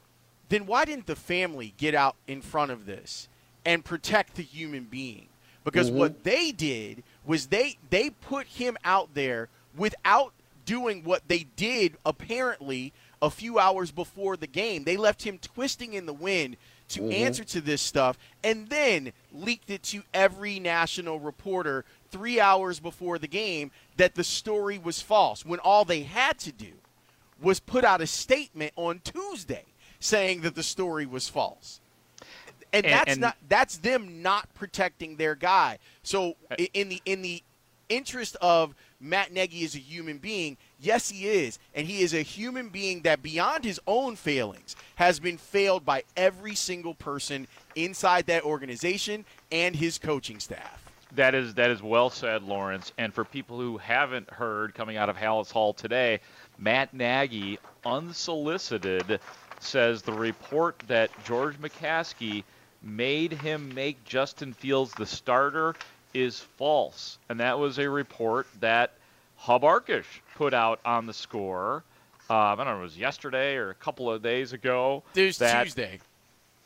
then 0.51 0.67
why 0.67 0.85
didn't 0.85 1.07
the 1.07 1.17
family 1.17 1.73
get 1.79 1.95
out 1.95 2.17
in 2.27 2.43
front 2.43 2.71
of 2.71 2.85
this 2.85 3.29
and 3.67 3.85
protect 3.85 4.37
the 4.37 4.43
human 4.43 4.85
being? 4.85 5.27
Because 5.65 5.91
mm-hmm. 5.91 5.99
what 5.99 6.25
they 6.25 6.53
did 6.53 7.03
was 7.27 7.49
they 7.49 7.77
they 7.91 8.09
put 8.11 8.47
him 8.47 8.79
out 8.85 9.13
there 9.13 9.49
without 9.77 10.33
doing 10.65 11.05
what 11.05 11.29
they 11.29 11.47
did 11.57 11.97
apparently 12.07 12.93
a 13.23 13.31
few 13.31 13.59
hours 13.59 13.91
before 13.91 14.37
the 14.37 14.47
game. 14.47 14.85
They 14.85 14.97
left 14.97 15.23
him 15.23 15.39
twisting 15.39 15.95
in 15.95 16.07
the 16.07 16.13
wind 16.13 16.57
to 16.89 17.01
mm-hmm. 17.01 17.13
answer 17.13 17.45
to 17.45 17.61
this 17.61 17.83
stuff 17.83 18.19
and 18.45 18.69
then 18.69 19.13
leaked 19.33 19.71
it 19.71 19.83
to 19.85 20.03
every 20.15 20.61
national 20.61 21.19
reporter 21.19 21.85
three 22.11 22.39
hours 22.39 22.79
before 22.79 23.19
the 23.19 23.27
game 23.27 23.71
that 23.97 24.15
the 24.15 24.25
story 24.25 24.79
was 24.79 25.01
false 25.01 25.45
when 25.45 25.59
all 25.61 25.85
they 25.85 26.03
had 26.03 26.39
to 26.39 26.53
do 26.53 26.73
was 27.41 27.61
put 27.61 27.85
out 27.85 28.01
a 28.01 28.07
statement 28.07 28.73
on 28.77 29.01
Tuesday 29.03 29.65
saying 29.99 30.43
that 30.43 30.55
the 30.55 30.63
story 30.63 31.07
was 31.07 31.29
false. 31.29 31.81
And, 32.77 32.87
and 32.87 32.95
that's 32.95 33.13
and, 33.13 33.21
not 33.21 33.37
that's 33.49 33.79
them 33.79 34.23
not 34.23 34.53
protecting 34.55 35.17
their 35.17 35.35
guy. 35.35 35.79
So 36.03 36.37
uh, 36.51 36.57
in 36.75 36.89
the 36.89 37.03
in 37.05 37.23
the 37.23 37.43
interest 37.89 38.37
of 38.41 38.75
Matt 39.01 39.33
Nagy 39.33 39.65
as 39.65 39.75
a 39.75 39.79
human 39.79 40.19
being, 40.19 40.57
Yes, 40.79 41.09
he 41.09 41.27
is. 41.27 41.59
And 41.75 41.87
he 41.87 42.03
is 42.03 42.13
a 42.13 42.23
human 42.23 42.69
being 42.69 43.03
that, 43.03 43.23
beyond 43.23 43.65
his 43.65 43.81
own 43.87 44.17
failings, 44.17 44.77
has 44.97 45.19
been 45.19 45.39
failed 45.39 45.85
by 45.85 46.05
every 46.17 46.55
single 46.55 46.95
person 46.95 47.47
inside 47.75 48.27
that 48.27 48.45
organization 48.45 49.25
and 49.51 49.75
his 49.75 49.99
coaching 49.99 50.39
staff. 50.39 50.83
That 51.15 51.35
is 51.35 51.55
that 51.55 51.71
is 51.71 51.83
well 51.83 52.11
said, 52.11 52.43
Lawrence. 52.43 52.93
And 52.99 53.15
for 53.15 53.25
people 53.25 53.59
who 53.59 53.79
haven't 53.79 54.29
heard 54.29 54.75
coming 54.75 54.97
out 54.97 55.09
of 55.09 55.17
Halas 55.17 55.51
Hall 55.51 55.73
today, 55.73 56.21
Matt 56.59 56.93
Nagy, 56.93 57.59
unsolicited, 57.87 59.21
says 59.61 60.03
the 60.03 60.13
report 60.13 60.79
that 60.89 61.11
George 61.25 61.59
McCaskey 61.59 62.45
made 62.87 63.33
him 63.33 63.75
make 63.75 64.05
Justin 64.05 64.53
Fields 64.53 64.93
the 64.93 65.07
starter 65.07 65.75
is 66.15 66.41
false. 66.41 67.19
And 67.29 67.41
that 67.41 67.59
was 67.59 67.79
a 67.79 67.91
report 67.91 68.47
that 68.61 68.93
Hub 69.37 69.63
Arkush 69.63 70.05
put 70.37 70.55
out 70.55 70.81
on 70.85 71.07
the 71.07 71.13
score. 71.13 71.83
Um, 72.31 72.37
I 72.37 72.55
don't 72.57 72.67
know, 72.67 72.79
it 72.79 72.83
was 72.83 72.99
yesterday 72.99 73.57
or 73.57 73.71
a 73.71 73.75
couple 73.75 74.11
of 74.11 74.23
days 74.23 74.53
ago. 74.53 75.03
It 75.15 75.27
was 75.27 75.39
Tuesday. 75.39 76.01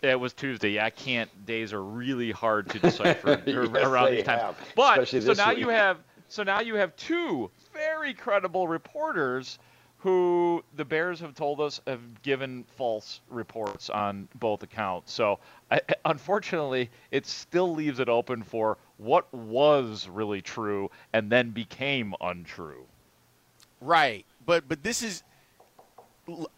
It 0.02 0.18
was 0.18 0.32
Tuesday. 0.32 0.70
Yeah, 0.72 0.86
I 0.86 0.90
can't. 0.90 1.28
Days 1.44 1.72
are 1.72 1.82
really 1.82 2.30
hard 2.30 2.70
to 2.70 2.78
decipher 2.78 3.42
yes, 3.46 3.56
around 3.56 4.12
these 4.12 4.24
times. 4.24 4.40
Have, 4.40 4.56
but 4.74 5.06
so 5.06 5.32
now 5.34 5.50
week. 5.50 5.58
you 5.58 5.68
have 5.68 5.98
so 6.28 6.42
now 6.42 6.60
you 6.60 6.76
have 6.76 6.96
two 6.96 7.50
very 7.74 8.14
credible 8.14 8.66
reporters 8.66 9.58
who 10.00 10.64
the 10.76 10.84
Bears 10.84 11.20
have 11.20 11.34
told 11.34 11.60
us 11.60 11.80
have 11.86 12.22
given 12.22 12.64
false 12.76 13.20
reports 13.28 13.90
on 13.90 14.28
both 14.36 14.62
accounts. 14.62 15.12
So, 15.12 15.38
I, 15.70 15.80
unfortunately, 16.04 16.90
it 17.10 17.26
still 17.26 17.74
leaves 17.74 18.00
it 18.00 18.08
open 18.08 18.42
for 18.42 18.78
what 18.96 19.32
was 19.32 20.08
really 20.08 20.40
true 20.40 20.90
and 21.12 21.30
then 21.30 21.50
became 21.50 22.14
untrue. 22.20 22.86
Right, 23.80 24.24
but 24.44 24.68
but 24.68 24.82
this 24.82 25.02
is. 25.02 25.22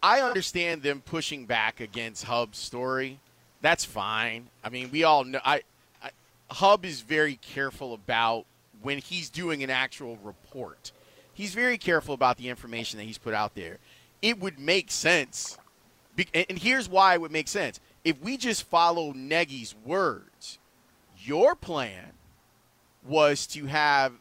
I 0.03 0.21
understand 0.21 0.83
them 0.83 1.01
pushing 1.01 1.45
back 1.45 1.79
against 1.79 2.25
Hub's 2.25 2.59
story. 2.59 3.19
That's 3.61 3.83
fine. 3.83 4.47
I 4.63 4.69
mean, 4.69 4.89
we 4.91 5.03
all 5.03 5.23
know. 5.23 5.39
I, 5.43 5.61
I 6.01 6.11
Hub 6.51 6.85
is 6.85 7.01
very 7.01 7.35
careful 7.35 7.93
about 7.93 8.45
when 8.81 8.99
he's 8.99 9.29
doing 9.29 9.63
an 9.63 9.69
actual 9.69 10.17
report 10.23 10.91
he's 11.33 11.53
very 11.53 11.77
careful 11.77 12.13
about 12.13 12.37
the 12.37 12.49
information 12.49 12.97
that 12.97 13.05
he's 13.05 13.17
put 13.17 13.33
out 13.33 13.55
there. 13.55 13.77
It 14.21 14.39
would 14.39 14.59
make 14.59 14.91
sense, 14.91 15.57
and 16.33 16.57
here's 16.57 16.87
why 16.87 17.15
it 17.15 17.21
would 17.21 17.31
make 17.31 17.47
sense. 17.47 17.79
If 18.03 18.21
we 18.21 18.37
just 18.37 18.63
follow 18.63 19.11
Nagy's 19.13 19.75
words, 19.85 20.59
your 21.17 21.55
plan 21.55 22.13
was 23.05 23.47
to 23.47 23.65
have 23.65 24.13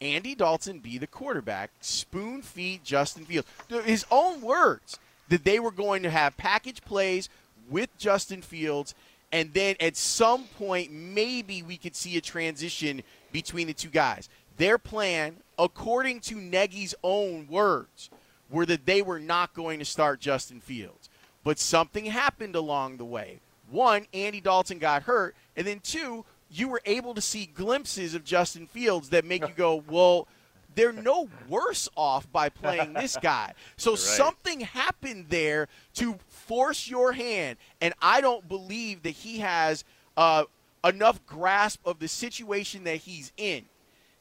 Andy 0.00 0.34
Dalton 0.34 0.78
be 0.78 0.98
the 0.98 1.06
quarterback, 1.06 1.70
spoon 1.80 2.42
feed 2.42 2.84
Justin 2.84 3.24
Fields. 3.24 3.48
His 3.84 4.04
own 4.10 4.40
words 4.40 4.98
that 5.28 5.44
they 5.44 5.58
were 5.58 5.72
going 5.72 6.02
to 6.04 6.10
have 6.10 6.36
package 6.36 6.82
plays 6.82 7.28
with 7.68 7.96
Justin 7.98 8.42
Fields, 8.42 8.94
and 9.32 9.52
then 9.52 9.76
at 9.80 9.96
some 9.96 10.44
point, 10.44 10.90
maybe 10.92 11.62
we 11.62 11.76
could 11.76 11.96
see 11.96 12.16
a 12.16 12.20
transition 12.20 13.02
between 13.32 13.66
the 13.66 13.74
two 13.74 13.90
guys. 13.90 14.28
Their 14.58 14.78
plan 14.78 15.38
according 15.58 16.20
to 16.20 16.36
Nagy's 16.36 16.94
own 17.02 17.48
words, 17.48 18.10
were 18.48 18.64
that 18.64 18.86
they 18.86 19.02
were 19.02 19.18
not 19.18 19.52
going 19.52 19.78
to 19.80 19.84
start 19.84 20.20
Justin 20.20 20.60
Fields. 20.60 21.10
But 21.44 21.58
something 21.58 22.06
happened 22.06 22.54
along 22.54 22.96
the 22.96 23.04
way. 23.04 23.40
One, 23.70 24.06
Andy 24.14 24.40
Dalton 24.40 24.78
got 24.78 25.02
hurt, 25.02 25.34
and 25.56 25.66
then 25.66 25.80
two, 25.80 26.24
you 26.50 26.68
were 26.68 26.80
able 26.86 27.12
to 27.14 27.20
see 27.20 27.46
glimpses 27.46 28.14
of 28.14 28.24
Justin 28.24 28.66
Fields 28.66 29.10
that 29.10 29.24
make 29.24 29.42
you 29.42 29.52
go, 29.54 29.76
well, 29.88 30.28
they're 30.74 30.92
no 30.92 31.28
worse 31.48 31.88
off 31.96 32.30
by 32.30 32.48
playing 32.48 32.92
this 32.92 33.16
guy. 33.22 33.52
So 33.76 33.90
right. 33.90 33.98
something 33.98 34.60
happened 34.60 35.26
there 35.28 35.68
to 35.94 36.16
force 36.28 36.88
your 36.88 37.12
hand, 37.12 37.58
and 37.80 37.92
I 38.00 38.20
don't 38.20 38.48
believe 38.48 39.02
that 39.02 39.10
he 39.10 39.40
has 39.40 39.84
uh, 40.16 40.44
enough 40.84 41.24
grasp 41.26 41.80
of 41.84 41.98
the 41.98 42.08
situation 42.08 42.84
that 42.84 42.96
he's 42.96 43.32
in 43.36 43.64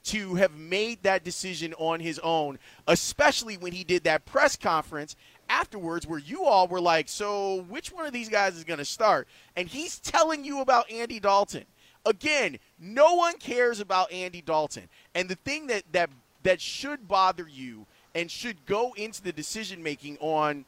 to 0.07 0.35
have 0.35 0.55
made 0.55 1.03
that 1.03 1.23
decision 1.23 1.73
on 1.77 1.99
his 1.99 2.19
own, 2.19 2.59
especially 2.87 3.57
when 3.57 3.73
he 3.73 3.83
did 3.83 4.03
that 4.05 4.25
press 4.25 4.55
conference 4.55 5.15
afterwards 5.49 6.07
where 6.07 6.19
you 6.19 6.45
all 6.45 6.67
were 6.67 6.81
like, 6.81 7.09
so 7.09 7.65
which 7.69 7.91
one 7.91 8.05
of 8.05 8.13
these 8.13 8.29
guys 8.29 8.55
is 8.55 8.63
going 8.63 8.79
to 8.79 8.85
start? 8.85 9.27
And 9.55 9.67
he's 9.67 9.99
telling 9.99 10.43
you 10.43 10.61
about 10.61 10.89
Andy 10.91 11.19
Dalton. 11.19 11.65
Again, 12.05 12.57
no 12.79 13.15
one 13.15 13.37
cares 13.37 13.79
about 13.79 14.11
Andy 14.11 14.41
Dalton. 14.41 14.87
And 15.13 15.27
the 15.27 15.35
thing 15.35 15.67
that 15.67 15.83
that 15.91 16.09
that 16.43 16.61
should 16.61 17.07
bother 17.07 17.47
you 17.47 17.85
and 18.15 18.31
should 18.31 18.65
go 18.65 18.93
into 18.95 19.21
the 19.21 19.33
decision 19.33 19.83
making 19.83 20.17
on 20.19 20.63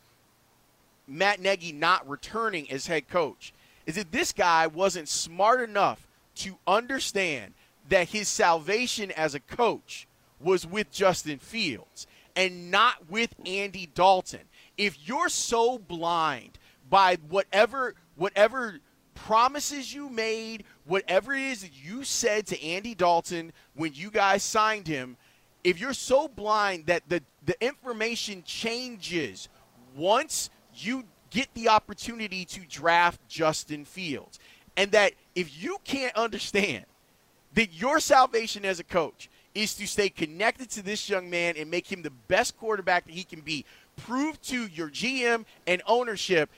Matt 1.08 1.40
Nagy 1.40 1.72
not 1.72 2.08
returning 2.08 2.70
as 2.70 2.88
head 2.88 3.08
coach 3.08 3.54
is 3.86 3.96
that 3.96 4.12
this 4.12 4.34
guy 4.34 4.68
wasn't 4.68 5.08
smart 5.08 5.62
enough 5.62 6.06
to 6.36 6.58
understand 6.68 7.54
that 7.90 8.10
his 8.10 8.28
salvation 8.28 9.12
as 9.12 9.36
a 9.36 9.40
coach 9.40 10.08
was 10.40 10.66
with 10.66 10.92
Justin 10.92 11.40
Fields 11.40 12.08
and 12.36 12.72
not 12.72 13.10
with 13.10 13.36
Andy 13.46 13.90
Dalton. 13.94 14.42
If 14.78 15.08
you're 15.08 15.30
so 15.30 15.78
blind 15.78 16.58
by 16.90 17.18
whatever 17.28 17.96
whatever 18.16 18.80
promises 19.16 19.94
you 19.94 20.10
made, 20.10 20.64
whatever 20.86 21.34
it 21.34 21.42
is 21.42 21.62
that 21.62 21.72
you 21.74 22.04
said 22.04 22.48
to 22.48 22.64
Andy 22.64 22.96
Dalton 22.96 23.52
when 23.76 23.94
you 23.94 24.10
guys 24.12 24.44
signed 24.44 24.88
him, 24.88 25.18
if 25.64 25.80
you're 25.80 25.94
so 25.94 26.28
blind 26.28 26.86
that 26.86 27.04
the 27.10 27.22
the 27.46 27.62
information 27.64 28.44
changes 28.44 29.50
once 29.96 30.50
you 30.76 31.04
get 31.30 31.48
the 31.54 31.70
opportunity 31.70 32.46
to 32.46 32.62
draft 32.62 33.20
Justin 33.28 33.86
Fields 33.86 34.40
and 34.78 34.92
that 34.92 35.14
if 35.36 35.62
you 35.62 35.78
can't 35.84 36.16
understand 36.16 36.86
that 37.54 37.74
your 37.74 38.00
salvation 38.00 38.66
as 38.66 38.80
a 38.80 38.84
coach 38.84 39.30
is 39.56 39.74
to 39.76 39.88
stay 39.88 40.10
connected 40.10 40.70
to 40.70 40.82
this 40.82 41.10
young 41.10 41.30
man 41.30 41.56
and 41.58 41.70
make 41.70 41.92
him 41.92 42.02
the 42.02 42.12
best 42.28 42.58
quarterback 42.58 43.06
that 43.06 43.14
he 43.14 43.24
can 43.24 43.42
be. 43.42 43.66
Prove 43.98 44.42
to 44.44 44.68
your 44.68 44.90
GM 44.90 45.46
and 45.68 45.82
ownership 45.88 46.50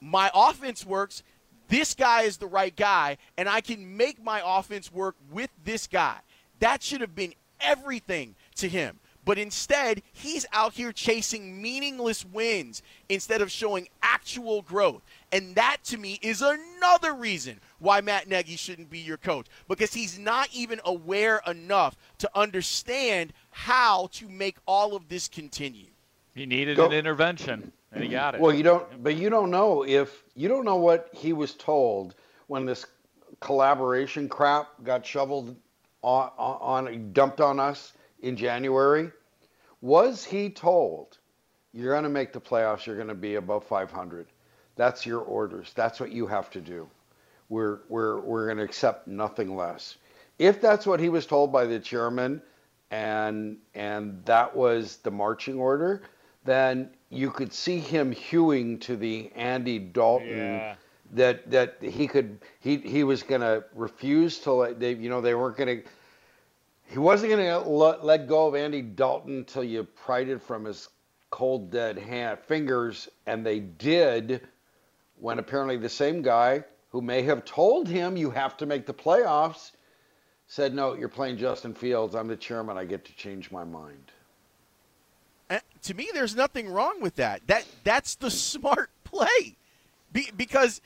my 0.00 0.30
offense 0.34 0.86
works. 0.86 1.22
This 1.68 1.94
guy 1.94 2.22
is 2.22 2.38
the 2.38 2.46
right 2.46 2.74
guy, 2.74 3.18
and 3.36 3.48
I 3.48 3.60
can 3.60 3.96
make 3.96 4.22
my 4.22 4.42
offense 4.44 4.92
work 4.92 5.16
with 5.30 5.50
this 5.64 5.86
guy. 5.86 6.16
That 6.60 6.82
should 6.82 7.00
have 7.00 7.14
been 7.14 7.34
everything 7.60 8.34
to 8.56 8.68
him. 8.68 8.98
But 9.28 9.36
instead, 9.36 10.00
he's 10.14 10.46
out 10.54 10.72
here 10.72 10.90
chasing 10.90 11.60
meaningless 11.60 12.24
wins 12.24 12.82
instead 13.10 13.42
of 13.42 13.50
showing 13.50 13.90
actual 14.02 14.62
growth. 14.62 15.02
And 15.32 15.54
that 15.54 15.84
to 15.84 15.98
me 15.98 16.18
is 16.22 16.40
another 16.40 17.12
reason 17.12 17.60
why 17.78 18.00
Matt 18.00 18.26
Nagy 18.26 18.56
shouldn't 18.56 18.88
be 18.88 19.00
your 19.00 19.18
coach 19.18 19.44
because 19.68 19.92
he's 19.92 20.18
not 20.18 20.48
even 20.54 20.80
aware 20.86 21.42
enough 21.46 21.94
to 22.20 22.30
understand 22.34 23.34
how 23.50 24.08
to 24.12 24.30
make 24.30 24.56
all 24.64 24.96
of 24.96 25.10
this 25.10 25.28
continue. 25.28 25.90
He 26.34 26.46
needed 26.46 26.78
Go. 26.78 26.86
an 26.86 26.92
intervention 26.92 27.70
and 27.92 28.02
he 28.02 28.08
got 28.08 28.34
it. 28.34 28.40
Well, 28.40 28.54
you 28.54 28.62
don't 28.62 29.02
but 29.02 29.16
you 29.16 29.28
don't 29.28 29.50
know 29.50 29.84
if 29.84 30.24
you 30.36 30.48
don't 30.48 30.64
know 30.64 30.76
what 30.76 31.10
he 31.12 31.34
was 31.34 31.52
told 31.52 32.14
when 32.46 32.64
this 32.64 32.86
collaboration 33.40 34.26
crap 34.26 34.68
got 34.84 35.04
shoveled 35.04 35.54
on, 36.00 36.30
on 36.38 37.12
dumped 37.12 37.42
on 37.42 37.60
us 37.60 37.92
in 38.22 38.34
January 38.34 39.12
was 39.80 40.24
he 40.24 40.50
told, 40.50 41.18
you're 41.72 41.92
going 41.92 42.04
to 42.04 42.08
make 42.08 42.32
the 42.32 42.40
playoffs, 42.40 42.86
you're 42.86 42.96
going 42.96 43.08
to 43.08 43.14
be 43.14 43.36
above 43.36 43.64
500? 43.64 44.26
That's 44.76 45.04
your 45.06 45.20
orders. 45.20 45.72
That's 45.74 46.00
what 46.00 46.12
you 46.12 46.26
have 46.26 46.50
to 46.50 46.60
do. 46.60 46.88
We're, 47.48 47.80
we're, 47.88 48.20
we're 48.20 48.46
going 48.46 48.58
to 48.58 48.64
accept 48.64 49.08
nothing 49.08 49.56
less. 49.56 49.96
If 50.38 50.60
that's 50.60 50.86
what 50.86 51.00
he 51.00 51.08
was 51.08 51.26
told 51.26 51.52
by 51.52 51.66
the 51.66 51.80
chairman 51.80 52.42
and, 52.90 53.58
and 53.74 54.24
that 54.24 54.54
was 54.54 54.98
the 54.98 55.10
marching 55.10 55.58
order, 55.58 56.02
then 56.44 56.90
you 57.10 57.30
could 57.30 57.52
see 57.52 57.78
him 57.78 58.12
hewing 58.12 58.78
to 58.80 58.96
the 58.96 59.30
Andy 59.34 59.78
Dalton 59.78 60.28
yeah. 60.28 60.74
that 61.12 61.50
that 61.50 61.76
he 61.82 62.06
could 62.06 62.38
he 62.60 62.76
he 62.78 63.04
was 63.04 63.22
going 63.22 63.40
to 63.40 63.64
refuse 63.74 64.38
to 64.40 64.52
let 64.52 64.80
they 64.80 64.94
you 64.94 65.08
know 65.08 65.20
they 65.20 65.34
weren't 65.34 65.56
going 65.56 65.82
to 65.82 65.88
he 66.88 66.98
wasn't 66.98 67.30
going 67.30 67.44
to 67.44 67.68
let, 67.68 68.04
let 68.04 68.26
go 68.26 68.48
of 68.48 68.54
Andy 68.54 68.82
Dalton 68.82 69.38
until 69.38 69.62
you 69.62 69.84
pried 69.84 70.28
it 70.28 70.42
from 70.42 70.64
his 70.64 70.88
cold, 71.30 71.70
dead 71.70 71.98
hand, 71.98 72.38
fingers, 72.40 73.08
and 73.26 73.44
they 73.44 73.60
did 73.60 74.46
when 75.20 75.38
apparently 75.38 75.76
the 75.76 75.88
same 75.88 76.22
guy 76.22 76.64
who 76.90 77.02
may 77.02 77.22
have 77.22 77.44
told 77.44 77.86
him 77.86 78.16
you 78.16 78.30
have 78.30 78.56
to 78.56 78.66
make 78.66 78.86
the 78.86 78.94
playoffs 78.94 79.72
said, 80.46 80.74
No, 80.74 80.94
you're 80.94 81.08
playing 81.08 81.36
Justin 81.36 81.74
Fields. 81.74 82.14
I'm 82.14 82.26
the 82.26 82.36
chairman. 82.36 82.78
I 82.78 82.84
get 82.84 83.04
to 83.04 83.14
change 83.14 83.50
my 83.50 83.64
mind. 83.64 84.12
To 85.82 85.94
me, 85.94 86.08
there's 86.12 86.34
nothing 86.34 86.68
wrong 86.68 87.00
with 87.00 87.16
that. 87.16 87.46
That 87.46 87.64
That's 87.84 88.16
the 88.16 88.30
smart 88.30 88.90
play. 89.04 89.56
Be, 90.12 90.30
because 90.36 90.80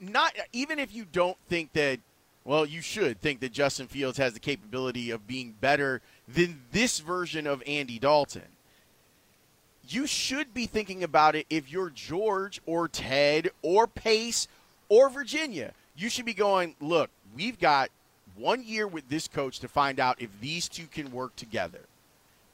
not 0.00 0.34
even 0.52 0.78
if 0.78 0.92
you 0.92 1.04
don't 1.10 1.36
think 1.48 1.72
that 1.72 2.00
well, 2.48 2.64
you 2.64 2.80
should 2.80 3.20
think 3.20 3.40
that 3.40 3.52
Justin 3.52 3.88
Fields 3.88 4.16
has 4.16 4.32
the 4.32 4.40
capability 4.40 5.10
of 5.10 5.26
being 5.26 5.54
better 5.60 6.00
than 6.26 6.62
this 6.72 6.98
version 6.98 7.46
of 7.46 7.62
Andy 7.66 7.98
Dalton. 7.98 8.40
You 9.86 10.06
should 10.06 10.54
be 10.54 10.64
thinking 10.64 11.04
about 11.04 11.36
it 11.36 11.44
if 11.50 11.70
you're 11.70 11.90
George 11.90 12.62
or 12.64 12.88
Ted 12.88 13.50
or 13.60 13.86
Pace 13.86 14.48
or 14.88 15.10
Virginia. 15.10 15.74
You 15.94 16.08
should 16.08 16.24
be 16.24 16.32
going, 16.32 16.74
look, 16.80 17.10
we've 17.36 17.60
got 17.60 17.90
one 18.34 18.64
year 18.64 18.88
with 18.88 19.10
this 19.10 19.28
coach 19.28 19.58
to 19.58 19.68
find 19.68 20.00
out 20.00 20.22
if 20.22 20.30
these 20.40 20.70
two 20.70 20.86
can 20.86 21.12
work 21.12 21.36
together. 21.36 21.80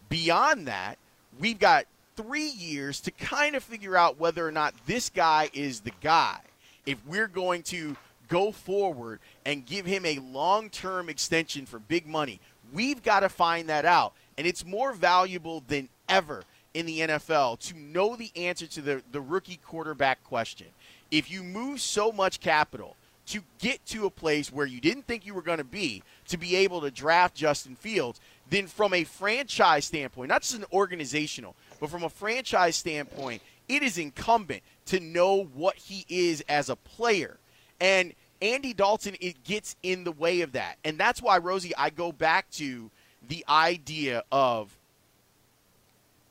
Beyond 0.08 0.66
that, 0.66 0.98
we've 1.38 1.60
got 1.60 1.84
three 2.16 2.48
years 2.48 3.00
to 3.02 3.12
kind 3.12 3.54
of 3.54 3.62
figure 3.62 3.96
out 3.96 4.18
whether 4.18 4.44
or 4.44 4.50
not 4.50 4.74
this 4.86 5.08
guy 5.08 5.50
is 5.52 5.82
the 5.82 5.92
guy. 6.00 6.40
If 6.84 6.98
we're 7.06 7.28
going 7.28 7.62
to 7.64 7.96
go 8.28 8.52
forward 8.52 9.20
and 9.44 9.66
give 9.66 9.86
him 9.86 10.04
a 10.04 10.18
long 10.18 10.70
term 10.70 11.08
extension 11.08 11.66
for 11.66 11.78
big 11.78 12.06
money. 12.06 12.40
We've 12.72 13.02
got 13.02 13.20
to 13.20 13.28
find 13.28 13.68
that 13.68 13.84
out. 13.84 14.14
And 14.36 14.46
it's 14.46 14.64
more 14.64 14.92
valuable 14.92 15.62
than 15.66 15.88
ever 16.08 16.42
in 16.72 16.86
the 16.86 17.00
NFL 17.00 17.60
to 17.60 17.78
know 17.78 18.16
the 18.16 18.32
answer 18.34 18.66
to 18.66 18.82
the, 18.82 19.02
the 19.12 19.20
rookie 19.20 19.60
quarterback 19.64 20.24
question. 20.24 20.66
If 21.10 21.30
you 21.30 21.42
move 21.42 21.80
so 21.80 22.10
much 22.10 22.40
capital 22.40 22.96
to 23.26 23.42
get 23.58 23.84
to 23.86 24.06
a 24.06 24.10
place 24.10 24.52
where 24.52 24.66
you 24.66 24.80
didn't 24.80 25.06
think 25.06 25.24
you 25.24 25.34
were 25.34 25.42
going 25.42 25.58
to 25.58 25.64
be 25.64 26.02
to 26.28 26.36
be 26.36 26.56
able 26.56 26.80
to 26.82 26.90
draft 26.90 27.34
Justin 27.34 27.76
Fields, 27.76 28.20
then 28.50 28.66
from 28.66 28.92
a 28.92 29.04
franchise 29.04 29.86
standpoint, 29.86 30.28
not 30.28 30.42
just 30.42 30.54
an 30.54 30.64
organizational, 30.72 31.54
But 31.80 31.90
from 31.90 32.02
a 32.02 32.10
franchise 32.10 32.76
standpoint, 32.76 33.40
it 33.68 33.82
is 33.82 33.96
incumbent 33.96 34.62
to 34.86 35.00
know 35.00 35.44
what 35.54 35.76
he 35.76 36.04
is 36.08 36.42
as 36.48 36.68
a 36.68 36.76
player. 36.76 37.38
And 37.80 38.14
Andy 38.40 38.72
Dalton, 38.72 39.16
it 39.20 39.44
gets 39.44 39.76
in 39.82 40.04
the 40.04 40.12
way 40.12 40.42
of 40.42 40.52
that. 40.52 40.76
And 40.84 40.98
that's 40.98 41.22
why, 41.22 41.38
Rosie, 41.38 41.74
I 41.76 41.90
go 41.90 42.12
back 42.12 42.50
to 42.52 42.90
the 43.26 43.44
idea 43.48 44.22
of 44.30 44.76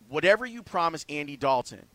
whatever 0.09 0.45
you 0.45 0.61
promise 0.61 1.05
Andy 1.09 1.37
Dalton, 1.37 1.85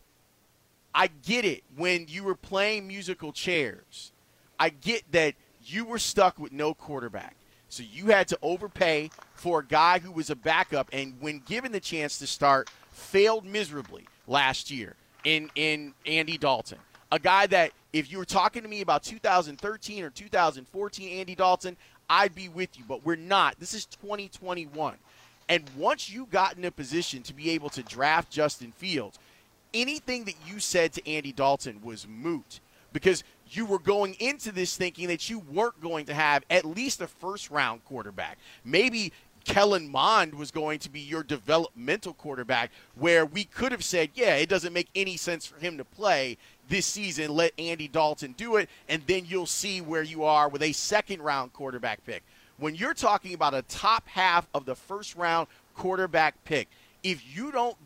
I 0.93 1.07
get 1.07 1.45
it 1.45 1.63
when 1.75 2.07
you 2.09 2.23
were 2.23 2.35
playing 2.35 2.87
musical 2.87 3.31
chairs. 3.31 4.11
I 4.59 4.69
get 4.69 5.09
that 5.11 5.35
you 5.63 5.85
were 5.85 5.99
stuck 5.99 6.39
with 6.39 6.51
no 6.51 6.73
quarterback. 6.73 7.35
So 7.69 7.83
you 7.83 8.07
had 8.07 8.27
to 8.29 8.39
overpay 8.41 9.11
for 9.35 9.59
a 9.59 9.65
guy 9.65 9.99
who 9.99 10.11
was 10.11 10.29
a 10.29 10.35
backup 10.35 10.89
and 10.91 11.15
when 11.19 11.39
given 11.39 11.71
the 11.71 11.79
chance 11.79 12.17
to 12.19 12.27
start 12.27 12.69
failed 12.91 13.45
miserably 13.45 14.07
last 14.27 14.71
year 14.71 14.95
in 15.23 15.49
in 15.55 15.93
Andy 16.05 16.37
Dalton. 16.37 16.79
A 17.11 17.19
guy 17.19 17.47
that 17.47 17.71
if 17.91 18.11
you 18.11 18.17
were 18.17 18.25
talking 18.25 18.61
to 18.61 18.67
me 18.67 18.81
about 18.81 19.03
2013 19.03 20.03
or 20.03 20.09
2014 20.09 21.19
Andy 21.19 21.35
Dalton, 21.35 21.75
I'd 22.09 22.35
be 22.35 22.49
with 22.49 22.77
you, 22.77 22.83
but 22.87 23.05
we're 23.05 23.15
not. 23.15 23.59
This 23.59 23.73
is 23.73 23.85
2021. 23.85 24.95
And 25.47 25.63
once 25.75 26.09
you 26.09 26.27
got 26.27 26.57
in 26.57 26.65
a 26.65 26.71
position 26.71 27.23
to 27.23 27.33
be 27.33 27.49
able 27.51 27.69
to 27.71 27.81
draft 27.81 28.31
Justin 28.31 28.71
Fields, 28.71 29.17
anything 29.73 30.25
that 30.25 30.35
you 30.47 30.59
said 30.59 30.93
to 30.93 31.09
Andy 31.09 31.31
Dalton 31.31 31.81
was 31.83 32.07
moot 32.07 32.59
because 32.93 33.23
you 33.49 33.65
were 33.65 33.79
going 33.79 34.15
into 34.19 34.51
this 34.51 34.77
thinking 34.77 35.07
that 35.07 35.29
you 35.29 35.39
weren't 35.39 35.81
going 35.81 36.05
to 36.05 36.13
have 36.13 36.43
at 36.49 36.65
least 36.65 37.01
a 37.01 37.07
first 37.07 37.49
round 37.49 37.83
quarterback. 37.85 38.37
Maybe 38.63 39.11
Kellen 39.45 39.89
Mond 39.89 40.35
was 40.35 40.51
going 40.51 40.79
to 40.79 40.89
be 40.89 40.99
your 40.99 41.23
developmental 41.23 42.13
quarterback, 42.13 42.71
where 42.95 43.25
we 43.25 43.45
could 43.45 43.71
have 43.71 43.83
said, 43.83 44.09
yeah, 44.13 44.35
it 44.35 44.49
doesn't 44.49 44.73
make 44.73 44.89
any 44.95 45.17
sense 45.17 45.45
for 45.45 45.59
him 45.59 45.77
to 45.77 45.85
play 45.85 46.37
this 46.69 46.85
season. 46.85 47.35
Let 47.35 47.51
Andy 47.59 47.87
Dalton 47.87 48.33
do 48.37 48.55
it, 48.55 48.69
and 48.87 49.03
then 49.07 49.25
you'll 49.27 49.45
see 49.45 49.81
where 49.81 50.03
you 50.03 50.23
are 50.23 50.47
with 50.47 50.63
a 50.63 50.71
second 50.71 51.21
round 51.21 51.51
quarterback 51.51 52.05
pick 52.05 52.23
when 52.59 52.75
you're 52.75 52.93
talking 52.93 53.33
about 53.33 53.53
a 53.53 53.61
top 53.63 54.07
half 54.07 54.47
of 54.53 54.65
the 54.65 54.75
first 54.75 55.15
round 55.15 55.47
quarterback 55.75 56.43
pick, 56.43 56.67
if 57.03 57.23
you 57.35 57.51
don't 57.51 57.77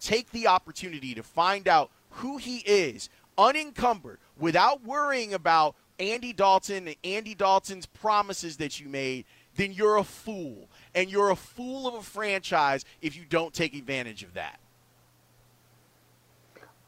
take 0.00 0.30
the 0.32 0.46
opportunity 0.46 1.14
to 1.14 1.22
find 1.22 1.68
out 1.68 1.90
who 2.10 2.36
he 2.36 2.58
is, 2.58 3.08
unencumbered, 3.36 4.18
without 4.38 4.84
worrying 4.84 5.34
about 5.34 5.74
Andy 5.98 6.32
Dalton 6.32 6.88
and 6.88 6.96
Andy 7.04 7.34
Dalton's 7.34 7.86
promises 7.86 8.56
that 8.58 8.80
you 8.80 8.88
made, 8.88 9.24
then 9.56 9.72
you're 9.72 9.96
a 9.96 10.04
fool. 10.04 10.68
And 10.94 11.10
you're 11.10 11.30
a 11.30 11.36
fool 11.36 11.86
of 11.86 11.94
a 11.94 12.02
franchise 12.02 12.84
if 13.00 13.16
you 13.16 13.24
don't 13.28 13.52
take 13.52 13.74
advantage 13.74 14.22
of 14.22 14.34
that. 14.34 14.58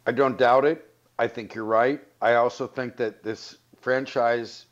I 0.07 0.13
don't 0.13 0.39
doubt 0.39 0.65
it. 0.65 0.90
I 1.21 1.29
think 1.29 1.55
you're 1.55 1.67
right. 1.67 2.01
I 2.23 2.37
also 2.37 2.67
think 2.67 2.97
that 2.97 3.23
this 3.23 3.59
franchise 3.83 4.65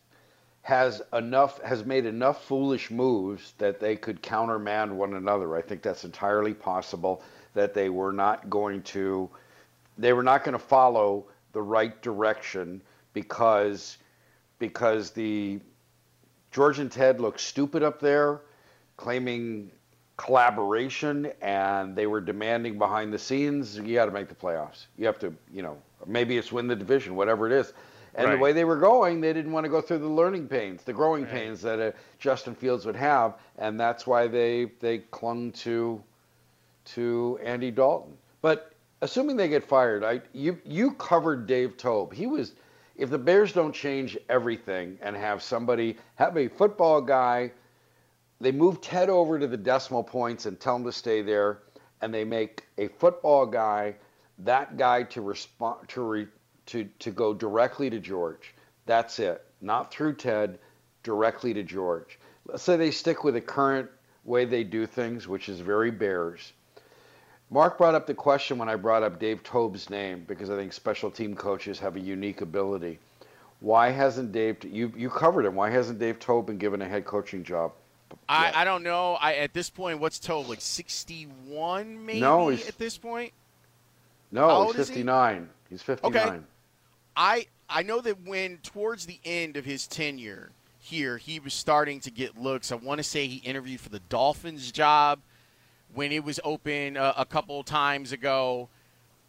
has 0.63 1.03
enough 1.13 1.61
has 1.61 1.85
made 1.85 2.07
enough 2.07 2.43
foolish 2.47 2.91
moves 2.91 3.53
that 3.59 3.81
they 3.81 3.97
could 3.97 4.23
countermand 4.23 4.97
one 4.97 5.13
another. 5.13 5.55
I 5.55 5.61
think 5.61 5.83
that's 5.83 6.05
entirely 6.05 6.55
possible 6.55 7.23
that 7.53 7.75
they 7.75 7.91
were 7.91 8.13
not 8.13 8.49
going 8.49 8.81
to 8.95 9.29
they 9.99 10.15
were 10.15 10.23
not 10.23 10.43
going 10.43 10.55
to 10.55 10.59
follow 10.59 11.27
the 11.53 11.61
right 11.61 12.01
direction 12.01 12.81
because 13.13 13.99
because 14.59 15.11
the 15.11 15.61
George 16.51 16.79
and 16.79 16.91
Ted 16.91 17.21
look 17.21 17.39
stupid 17.39 17.83
up 17.83 18.01
there 18.01 18.41
claiming 18.97 19.71
collaboration 20.19 21.33
and 21.41 21.97
they 21.97 22.07
were 22.07 22.21
demanding 22.21 22.77
behind 22.77 23.13
the 23.13 23.19
scenes 23.19 23.79
you 23.79 23.95
got 23.95 24.07
to 24.07 24.11
make 24.11 24.29
the 24.29 24.35
playoffs. 24.35 24.87
You 24.99 25.07
have 25.07 25.19
to, 25.21 25.33
you 25.51 25.63
know, 25.63 25.79
maybe 26.07 26.37
it's 26.37 26.53
win 26.53 26.67
the 26.67 26.77
division, 26.77 27.17
whatever 27.17 27.47
it 27.47 27.53
is. 27.53 27.73
And 28.15 28.27
right. 28.27 28.35
the 28.35 28.43
way 28.43 28.53
they 28.53 28.65
were 28.65 28.77
going, 28.77 29.21
they 29.21 29.33
didn't 29.33 29.53
want 29.53 29.65
to 29.65 29.71
go 29.71 29.81
through 29.81 29.99
the 29.99 30.09
learning 30.09 30.49
pains, 30.49 30.83
the 30.83 30.93
growing 30.93 31.23
right. 31.23 31.33
pains 31.33 31.63
that 31.63 31.79
uh, 31.79 31.93
Justin 32.19 32.55
Fields 32.55 32.85
would 32.85 32.97
have, 32.97 33.35
and 33.59 33.79
that's 33.79 34.07
why 34.07 34.27
they 34.27 34.73
they 34.81 34.99
clung 34.99 35.53
to 35.53 36.03
to 36.87 37.39
Andy 37.45 37.71
Dalton. 37.71 38.15
But 38.43 38.73
assuming 39.03 39.37
they 39.37 39.49
get 39.49 39.63
fired, 39.63 40.03
I 40.03 40.21
you 40.33 40.59
you 40.65 40.93
covered 40.93 41.47
Dave 41.47 41.77
Toub. 41.77 42.13
He 42.13 42.27
was 42.27 42.55
if 42.97 43.09
the 43.09 43.19
Bears 43.19 43.53
don't 43.53 43.73
change 43.73 44.19
everything 44.29 44.99
and 45.01 45.15
have 45.15 45.41
somebody 45.41 45.97
have 46.17 46.37
a 46.37 46.49
football 46.49 47.01
guy, 47.01 47.53
they 48.41 48.53
move 48.53 48.81
Ted 48.81 49.11
over 49.11 49.39
to 49.39 49.47
the 49.47 49.57
decimal 49.57 50.05
points 50.05 50.47
and 50.47 50.59
tell 50.59 50.77
him 50.77 50.85
to 50.85 50.93
stay 50.93 51.23
there, 51.23 51.59
and 52.01 52.13
they 52.15 52.25
make 52.25 52.67
a 52.79 52.89
football 52.89 53.47
guy 53.47 53.97
that 54.39 54.77
guy 54.77 55.03
to 55.03 55.21
respond 55.21 55.89
to 55.89 56.03
re, 56.03 56.27
to, 56.67 56.85
to 57.01 57.11
go 57.11 57.35
directly 57.35 57.91
to 57.91 57.99
George. 57.99 58.55
That's 58.87 59.19
it. 59.19 59.45
Not 59.61 59.93
through 59.93 60.15
Ted, 60.15 60.59
directly 61.03 61.53
to 61.55 61.63
George. 61.63 62.19
Let's 62.47 62.63
say 62.63 62.77
they 62.77 62.91
stick 62.91 63.25
with 63.25 63.35
the 63.35 63.41
current 63.41 63.91
way 64.25 64.45
they 64.45 64.63
do 64.63 64.87
things, 64.87 65.27
which 65.27 65.49
is 65.49 65.61
very 65.61 65.91
Bears. 65.91 66.53
Mark 67.51 67.79
brought 67.79 67.95
up 67.95 68.07
the 68.07 68.15
question 68.15 68.59
when 68.59 68.69
I 68.69 68.77
brought 68.77 69.03
up 69.03 69.19
Dave 69.19 69.43
Toub's 69.43 69.89
name 69.89 70.25
because 70.29 70.51
I 70.51 70.57
think 70.57 70.73
special 70.73 71.11
team 71.11 71.35
coaches 71.35 71.79
have 71.79 71.97
a 71.97 72.01
unique 72.01 72.43
ability. 72.43 72.99
Why 73.61 73.91
hasn't 73.91 74.33
Dave? 74.33 74.63
You 74.65 74.93
you 74.97 75.09
covered 75.09 75.47
him. 75.47 75.55
Why 75.55 75.71
hasn't 75.71 75.99
Dave 75.99 76.21
Toub 76.21 76.47
been 76.47 76.59
given 76.59 76.83
a 76.83 76.89
head 76.89 77.07
coaching 77.07 77.43
job? 77.43 77.73
I, 78.29 78.53
I 78.55 78.65
don't 78.65 78.83
know. 78.83 79.15
I 79.15 79.35
at 79.35 79.53
this 79.53 79.71
point, 79.71 80.01
what's 80.01 80.19
Toub 80.19 80.49
like? 80.49 80.61
Sixty 80.61 81.25
one, 81.47 82.05
maybe. 82.05 82.21
No, 82.21 82.51
at 82.51 82.79
this 82.79 82.99
point. 82.99 83.33
No, 84.31 84.67
he's 84.67 84.77
fifty 84.77 85.03
nine. 85.03 85.49
He? 85.69 85.75
He's 85.75 85.83
fifty 85.83 86.09
nine. 86.09 86.27
Okay. 86.29 86.39
I 87.17 87.47
I 87.69 87.83
know 87.83 88.01
that 88.01 88.27
when 88.27 88.59
towards 88.59 89.07
the 89.07 89.19
end 89.25 89.57
of 89.57 89.65
his 89.65 89.87
tenure 89.87 90.51
here, 90.79 91.19
he 91.19 91.41
was 91.41 91.55
starting 91.55 92.01
to 92.01 92.11
get 92.11 92.39
looks. 92.41 92.73
I 92.73 92.77
want 92.77 92.99
to 92.99 93.05
say 93.05 93.27
he 93.27 93.37
interviewed 93.39 93.81
for 93.81 93.91
the 93.91 94.01
Dolphins 94.01 94.71
job 94.73 95.21
when 95.95 96.13
it 96.13 96.25
was 96.25 96.39
open 96.45 96.97
a, 96.97 97.15
a 97.19 97.25
couple 97.25 97.63
times 97.63 98.13
ago. 98.13 98.69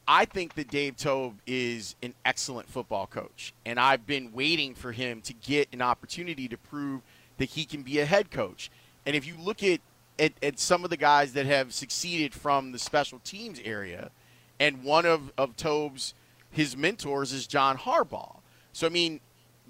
I 0.07 0.25
think 0.25 0.55
that 0.55 0.69
Dave 0.69 0.97
Toub 0.97 1.35
is 1.45 1.95
an 2.01 2.15
excellent 2.25 2.67
football 2.67 3.05
coach, 3.05 3.53
and 3.65 3.79
I've 3.79 4.07
been 4.07 4.31
waiting 4.33 4.73
for 4.73 4.91
him 4.91 5.21
to 5.21 5.33
get 5.33 5.67
an 5.71 5.81
opportunity 5.81 6.47
to 6.47 6.57
prove 6.57 7.01
that 7.39 7.49
he 7.49 7.65
can 7.65 7.81
be 7.81 7.99
a 7.99 8.05
head 8.05 8.29
coach. 8.29 8.69
And 9.05 9.15
if 9.15 9.25
you 9.25 9.33
look 9.39 9.63
at, 9.63 9.81
at, 10.19 10.33
at 10.43 10.59
some 10.59 10.83
of 10.83 10.91
the 10.91 10.97
guys 10.97 11.33
that 11.33 11.47
have 11.47 11.73
succeeded 11.73 12.33
from 12.33 12.71
the 12.71 12.79
special 12.79 13.19
teams 13.23 13.59
area, 13.65 14.11
and 14.59 14.83
one 14.83 15.07
of, 15.07 15.33
of 15.37 15.57
Toub's 15.57 16.13
his 16.51 16.77
mentors 16.77 17.33
is 17.33 17.47
John 17.47 17.77
Harbaugh. 17.77 18.37
So, 18.73 18.87
I 18.87 18.89
mean, 18.89 19.19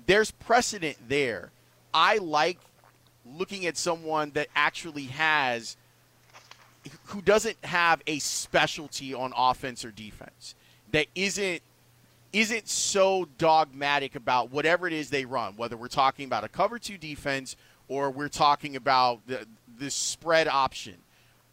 there's 0.05 0.31
precedent 0.31 0.97
there. 1.07 1.51
I 1.93 2.17
like 2.17 2.57
looking 3.37 3.65
at 3.65 3.77
someone 3.77 4.31
that 4.31 4.47
actually 4.55 5.05
has, 5.05 5.77
who 7.05 7.21
doesn't 7.21 7.57
have 7.63 8.01
a 8.07 8.19
specialty 8.19 9.13
on 9.13 9.33
offense 9.35 9.85
or 9.85 9.91
defense, 9.91 10.55
that 10.91 11.07
isn't 11.15 11.61
isn't 12.31 12.67
so 12.67 13.27
dogmatic 13.37 14.15
about 14.15 14.51
whatever 14.51 14.87
it 14.87 14.93
is 14.93 15.09
they 15.09 15.25
run, 15.25 15.55
whether 15.55 15.75
we're 15.75 15.87
talking 15.87 16.25
about 16.25 16.43
a 16.43 16.49
cover 16.49 16.77
two 16.77 16.97
defense 16.97 17.55
or 17.87 18.11
we're 18.11 18.29
talking 18.29 18.75
about 18.75 19.25
the, 19.27 19.45
the 19.79 19.89
spread 19.89 20.47
option. 20.47 20.95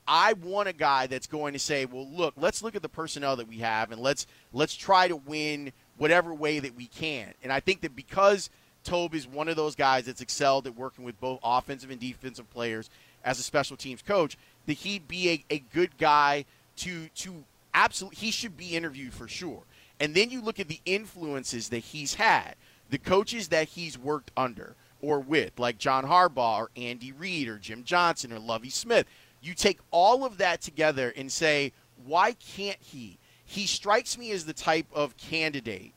I 0.09 0.35
want 0.35 0.69
a 0.69 0.73
guy 0.73 1.07
that's 1.07 1.27
going 1.27 1.53
to 1.55 1.59
say, 1.59 1.85
"Well, 1.85 2.07
look, 2.07 2.35
let's 2.37 2.63
look 2.63 2.77
at 2.77 2.83
the 2.83 2.89
personnel 2.89 3.37
that 3.37 3.49
we 3.49 3.59
have 3.59 3.91
and 3.91 4.01
let's 4.01 4.27
let's 4.53 4.77
try 4.77 5.09
to 5.09 5.17
win 5.17 5.73
whatever 5.97 6.33
way 6.33 6.61
that 6.61 6.77
we 6.77 6.87
can." 6.87 7.35
And 7.43 7.53
I 7.53 7.61
think 7.61 7.81
that 7.81 7.97
because 7.97 8.51
Toub 8.85 9.15
is 9.15 9.27
one 9.27 9.49
of 9.49 9.57
those 9.57 9.75
guys 9.75 10.05
that's 10.05 10.21
excelled 10.21 10.67
at 10.67 10.77
working 10.77 11.05
with 11.05 11.21
both 11.21 11.41
offensive 11.43 11.91
and 11.91 11.99
defensive 11.99 12.49
players 12.51 12.89
as 13.25 13.41
a 13.41 13.43
special 13.43 13.77
teams 13.77 14.03
coach, 14.03 14.39
that 14.67 14.75
he'd 14.75 15.09
be 15.09 15.31
a, 15.31 15.55
a 15.55 15.59
good 15.59 15.99
guy 15.99 16.45
to 16.77 17.09
to 17.17 17.45
absolutely 17.75 18.19
he 18.19 18.31
should 18.31 18.57
be 18.57 18.77
interviewed 18.77 19.13
for 19.13 19.27
sure. 19.27 19.63
And 19.99 20.15
then 20.15 20.31
you 20.31 20.41
look 20.41 20.61
at 20.61 20.69
the 20.69 20.81
influences 20.85 21.69
that 21.71 21.79
he's 21.79 22.15
had, 22.15 22.55
the 22.91 22.99
coaches 22.99 23.49
that 23.49 23.69
he's 23.69 23.99
worked 23.99 24.31
under 24.37 24.75
or 25.01 25.21
with, 25.21 25.59
like 25.59 25.79
John 25.79 26.05
Harbaugh 26.05 26.59
or 26.59 26.71
Andy 26.77 27.13
Reid 27.13 27.49
or 27.49 27.59
Jim 27.59 27.85
Johnson 27.85 28.33
or 28.33 28.39
Lovie 28.39 28.71
Smith. 28.71 29.07
You 29.41 29.55
take 29.55 29.79
all 29.91 30.25
of 30.25 30.39
that 30.39 30.61
together 30.61 31.13
and 31.17 31.31
say, 31.31 31.73
why 32.05 32.33
can't 32.33 32.81
he? 32.81 33.19
He 33.45 33.67
strikes 33.67 34.19
me 34.19 34.33
as 34.33 34.45
the 34.45 34.53
type 34.53 34.87
of 34.93 35.17
candidate 35.17 35.93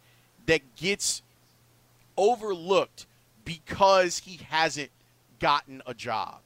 that 0.46 0.76
gets 0.76 1.22
overlooked 2.16 3.06
because 3.44 4.20
he 4.20 4.40
hasn't 4.50 4.92
gotten 5.40 5.82
a 5.86 5.94
job. 5.94 6.40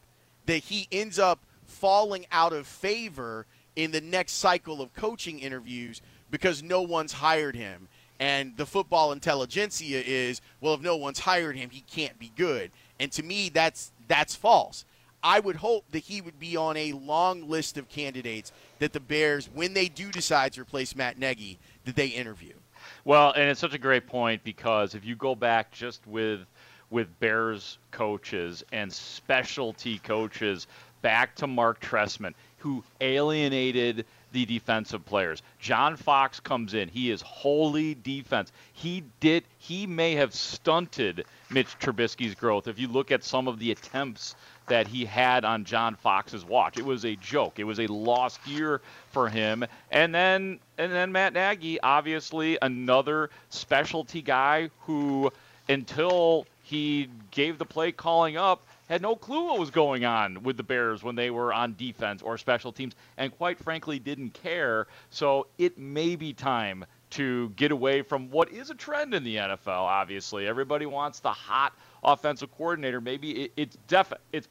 That 0.45 0.57
he 0.57 0.87
ends 0.91 1.19
up 1.19 1.39
falling 1.65 2.25
out 2.31 2.53
of 2.53 2.67
favor 2.67 3.45
in 3.75 3.91
the 3.91 4.01
next 4.01 4.33
cycle 4.33 4.81
of 4.81 4.93
coaching 4.93 5.39
interviews 5.39 6.01
because 6.33 6.63
no 6.63 6.81
one's 6.81 7.11
hired 7.11 7.55
him. 7.55 7.87
And 8.19 8.57
the 8.57 8.65
football 8.65 9.11
intelligentsia 9.11 10.01
is, 10.03 10.41
well, 10.61 10.73
if 10.73 10.81
no 10.81 10.95
one's 10.95 11.19
hired 11.19 11.55
him, 11.55 11.69
he 11.69 11.81
can't 11.81 12.17
be 12.17 12.31
good. 12.35 12.71
And 12.99 13.11
to 13.11 13.21
me, 13.21 13.49
that's 13.49 13.91
that's 14.07 14.33
false. 14.35 14.83
I 15.21 15.39
would 15.39 15.57
hope 15.57 15.85
that 15.91 15.99
he 15.99 16.21
would 16.21 16.39
be 16.39 16.57
on 16.57 16.75
a 16.75 16.93
long 16.93 17.47
list 17.47 17.77
of 17.77 17.87
candidates 17.87 18.51
that 18.79 18.93
the 18.93 18.99
Bears, 18.99 19.47
when 19.53 19.73
they 19.73 19.87
do 19.87 20.11
decide 20.11 20.53
to 20.53 20.61
replace 20.61 20.95
Matt 20.95 21.19
Nagy, 21.19 21.59
that 21.85 21.95
they 21.95 22.07
interview. 22.07 22.53
Well, 23.05 23.31
and 23.33 23.47
it's 23.47 23.59
such 23.59 23.75
a 23.75 23.79
great 23.79 24.07
point 24.07 24.43
because 24.43 24.95
if 24.95 25.05
you 25.05 25.15
go 25.15 25.35
back 25.35 25.71
just 25.71 26.05
with 26.07 26.39
with 26.89 27.07
Bears 27.19 27.77
coaches 27.91 28.63
and 28.71 28.91
specialty 28.91 29.99
coaches 29.99 30.65
back 31.03 31.35
to 31.35 31.45
Mark 31.45 31.79
Trestman, 31.79 32.33
who 32.57 32.83
alienated 33.01 34.05
the 34.33 34.45
defensive 34.45 35.05
players. 35.05 35.41
John 35.59 35.95
Fox 35.95 36.39
comes 36.39 36.73
in. 36.73 36.89
He 36.89 37.09
is 37.09 37.21
wholly 37.21 37.95
defense. 37.95 38.51
He 38.73 39.03
did 39.19 39.45
he 39.59 39.87
may 39.87 40.15
have 40.15 40.33
stunted 40.33 41.25
Mitch 41.49 41.79
Trubisky's 41.79 42.35
growth 42.35 42.67
if 42.67 42.77
you 42.77 42.89
look 42.89 43.11
at 43.11 43.23
some 43.23 43.47
of 43.47 43.59
the 43.59 43.71
attempts 43.71 44.35
that 44.67 44.87
he 44.87 45.05
had 45.05 45.45
on 45.45 45.63
John 45.63 45.95
Fox's 45.95 46.43
watch. 46.43 46.77
It 46.77 46.85
was 46.85 47.05
a 47.05 47.15
joke. 47.15 47.59
It 47.59 47.63
was 47.63 47.79
a 47.79 47.87
lost 47.87 48.45
year 48.47 48.81
for 49.11 49.29
him. 49.29 49.65
And 49.91 50.13
then 50.13 50.59
and 50.77 50.91
then 50.91 51.11
Matt 51.11 51.33
Nagy, 51.33 51.79
obviously 51.81 52.57
another 52.61 53.29
specialty 53.49 54.21
guy 54.21 54.69
who 54.81 55.31
until 55.69 56.45
he 56.63 57.09
gave 57.31 57.57
the 57.57 57.65
play 57.65 57.91
calling 57.91 58.35
up 58.35 58.65
had 58.93 59.01
no 59.01 59.15
clue 59.15 59.45
what 59.45 59.59
was 59.59 59.71
going 59.71 60.05
on 60.05 60.43
with 60.43 60.55
the 60.55 60.63
Bears 60.63 61.03
when 61.03 61.15
they 61.15 61.31
were 61.31 61.51
on 61.51 61.75
defense 61.75 62.21
or 62.21 62.37
special 62.37 62.71
teams, 62.71 62.93
and 63.17 63.35
quite 63.35 63.57
frankly 63.57 63.99
didn't 63.99 64.33
care. 64.35 64.87
So 65.09 65.47
it 65.57 65.77
may 65.77 66.15
be 66.15 66.31
time 66.31 66.85
to 67.11 67.49
get 67.55 67.71
away 67.71 68.03
from 68.03 68.29
what 68.29 68.51
is 68.51 68.69
a 68.69 68.75
trend 68.75 69.13
in 69.13 69.23
the 69.23 69.35
NFL. 69.35 69.67
Obviously, 69.67 70.47
everybody 70.47 70.85
wants 70.85 71.19
the 71.19 71.31
hot 71.31 71.73
offensive 72.03 72.51
coordinator. 72.55 73.01
Maybe 73.01 73.45
it, 73.45 73.51
it's 73.57 73.77
def 73.87 74.13
it's 74.31 74.47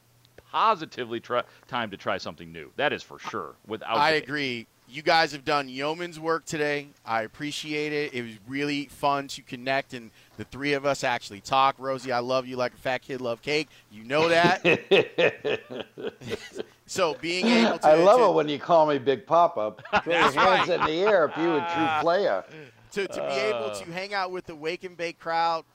positively 0.51 1.19
try, 1.19 1.43
time 1.67 1.89
to 1.91 1.97
try 1.97 2.17
something 2.17 2.51
new. 2.51 2.69
That 2.75 2.93
is 2.93 3.01
for 3.01 3.19
sure. 3.19 3.55
Without 3.65 3.97
I 3.97 4.11
agree. 4.11 4.67
You 4.93 5.01
guys 5.01 5.31
have 5.31 5.43
done 5.43 5.69
yeoman's 5.69 6.19
work 6.19 6.45
today. 6.45 6.89
I 7.03 7.23
appreciate 7.23 7.93
it. 7.93 8.13
It 8.13 8.21
was 8.21 8.33
really 8.47 8.85
fun 8.85 9.27
to 9.29 9.41
connect 9.41 9.95
and 9.95 10.11
the 10.37 10.43
three 10.43 10.73
of 10.73 10.85
us 10.85 11.03
actually 11.03 11.39
talk. 11.39 11.77
Rosie, 11.79 12.11
I 12.11 12.19
love 12.19 12.45
you 12.45 12.57
like 12.57 12.75
a 12.75 12.77
fat 12.77 13.01
kid 13.01 13.19
love 13.19 13.41
cake. 13.41 13.69
You 13.91 14.03
know 14.03 14.29
that. 14.29 14.61
so 16.85 17.17
being 17.19 17.47
able 17.47 17.79
to 17.79 17.87
I 17.87 17.95
love 17.95 18.19
to, 18.19 18.25
it 18.25 18.33
when 18.33 18.47
you 18.47 18.59
call 18.59 18.85
me 18.85 18.99
Big 18.99 19.25
Papa. 19.25 19.73
Put 20.03 20.05
your 20.05 20.15
hands 20.15 20.35
right. 20.35 20.69
in 20.69 20.81
the 20.81 20.91
air 20.91 21.25
if 21.25 21.35
you 21.37 21.55
a 21.55 21.57
true 21.57 21.65
ah. 21.65 21.99
player. 22.03 22.43
to, 22.91 23.07
to 23.07 23.19
be 23.19 23.33
able 23.33 23.71
to 23.71 23.89
uh. 23.89 23.93
hang 23.93 24.13
out 24.13 24.29
with 24.29 24.45
the 24.45 24.53
wake 24.53 24.83
and 24.83 24.95
bake 24.95 25.17
crowd, 25.17 25.65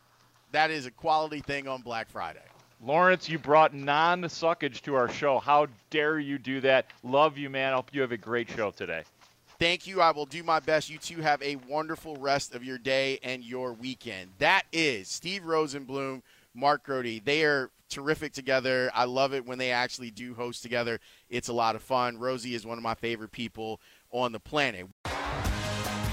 that 0.53 0.71
is 0.71 0.87
a 0.87 0.93
quality 0.93 1.41
thing 1.41 1.67
on 1.67 1.83
Black 1.83 2.09
Friday. 2.09 2.48
Lawrence, 2.81 3.29
you 3.29 3.39
brought 3.39 3.75
non-suckage 3.75 4.83
to 4.83 4.95
our 4.95 5.09
show. 5.09 5.41
How 5.41 5.67
dare 5.91 6.21
you 6.21 6.39
do 6.39 6.61
that? 6.61 6.87
Love 7.03 7.37
you, 7.37 7.51
man. 7.51 7.73
Hope 7.73 7.93
you 7.93 8.01
have 8.03 8.13
a 8.13 8.17
great 8.17 8.49
show 8.49 8.71
today. 8.71 9.03
Thank 9.59 9.89
you. 9.89 10.01
I 10.01 10.13
will 10.13 10.27
do 10.27 10.45
my 10.45 10.61
best. 10.61 10.89
You 10.89 10.99
two 10.99 11.21
have 11.21 11.43
a 11.43 11.57
wonderful 11.69 12.15
rest 12.17 12.55
of 12.55 12.63
your 12.63 12.79
day 12.79 13.19
and 13.25 13.43
your 13.43 13.73
weekend. 13.73 14.31
That 14.39 14.63
is 14.73 15.09
Steve 15.09 15.43
Rosenbloom, 15.43 16.23
Mark 16.55 16.85
Grote. 16.85 17.25
They 17.25 17.43
are 17.43 17.71
terrific 17.91 18.33
together. 18.33 18.93
I 18.95 19.07
love 19.07 19.35
it 19.35 19.45
when 19.45 19.59
they 19.59 19.73
actually 19.73 20.13
do 20.13 20.35
host 20.35 20.63
together. 20.63 21.01
It's 21.29 21.49
a 21.49 21.53
lot 21.53 21.75
of 21.75 21.83
fun. 21.83 22.19
Rosie 22.19 22.55
is 22.55 22.65
one 22.65 22.79
of 22.79 22.85
my 22.85 22.95
favorite 22.95 23.33
people 23.33 23.81
on 24.13 24.31
the 24.31 24.41
planet. 24.41 24.87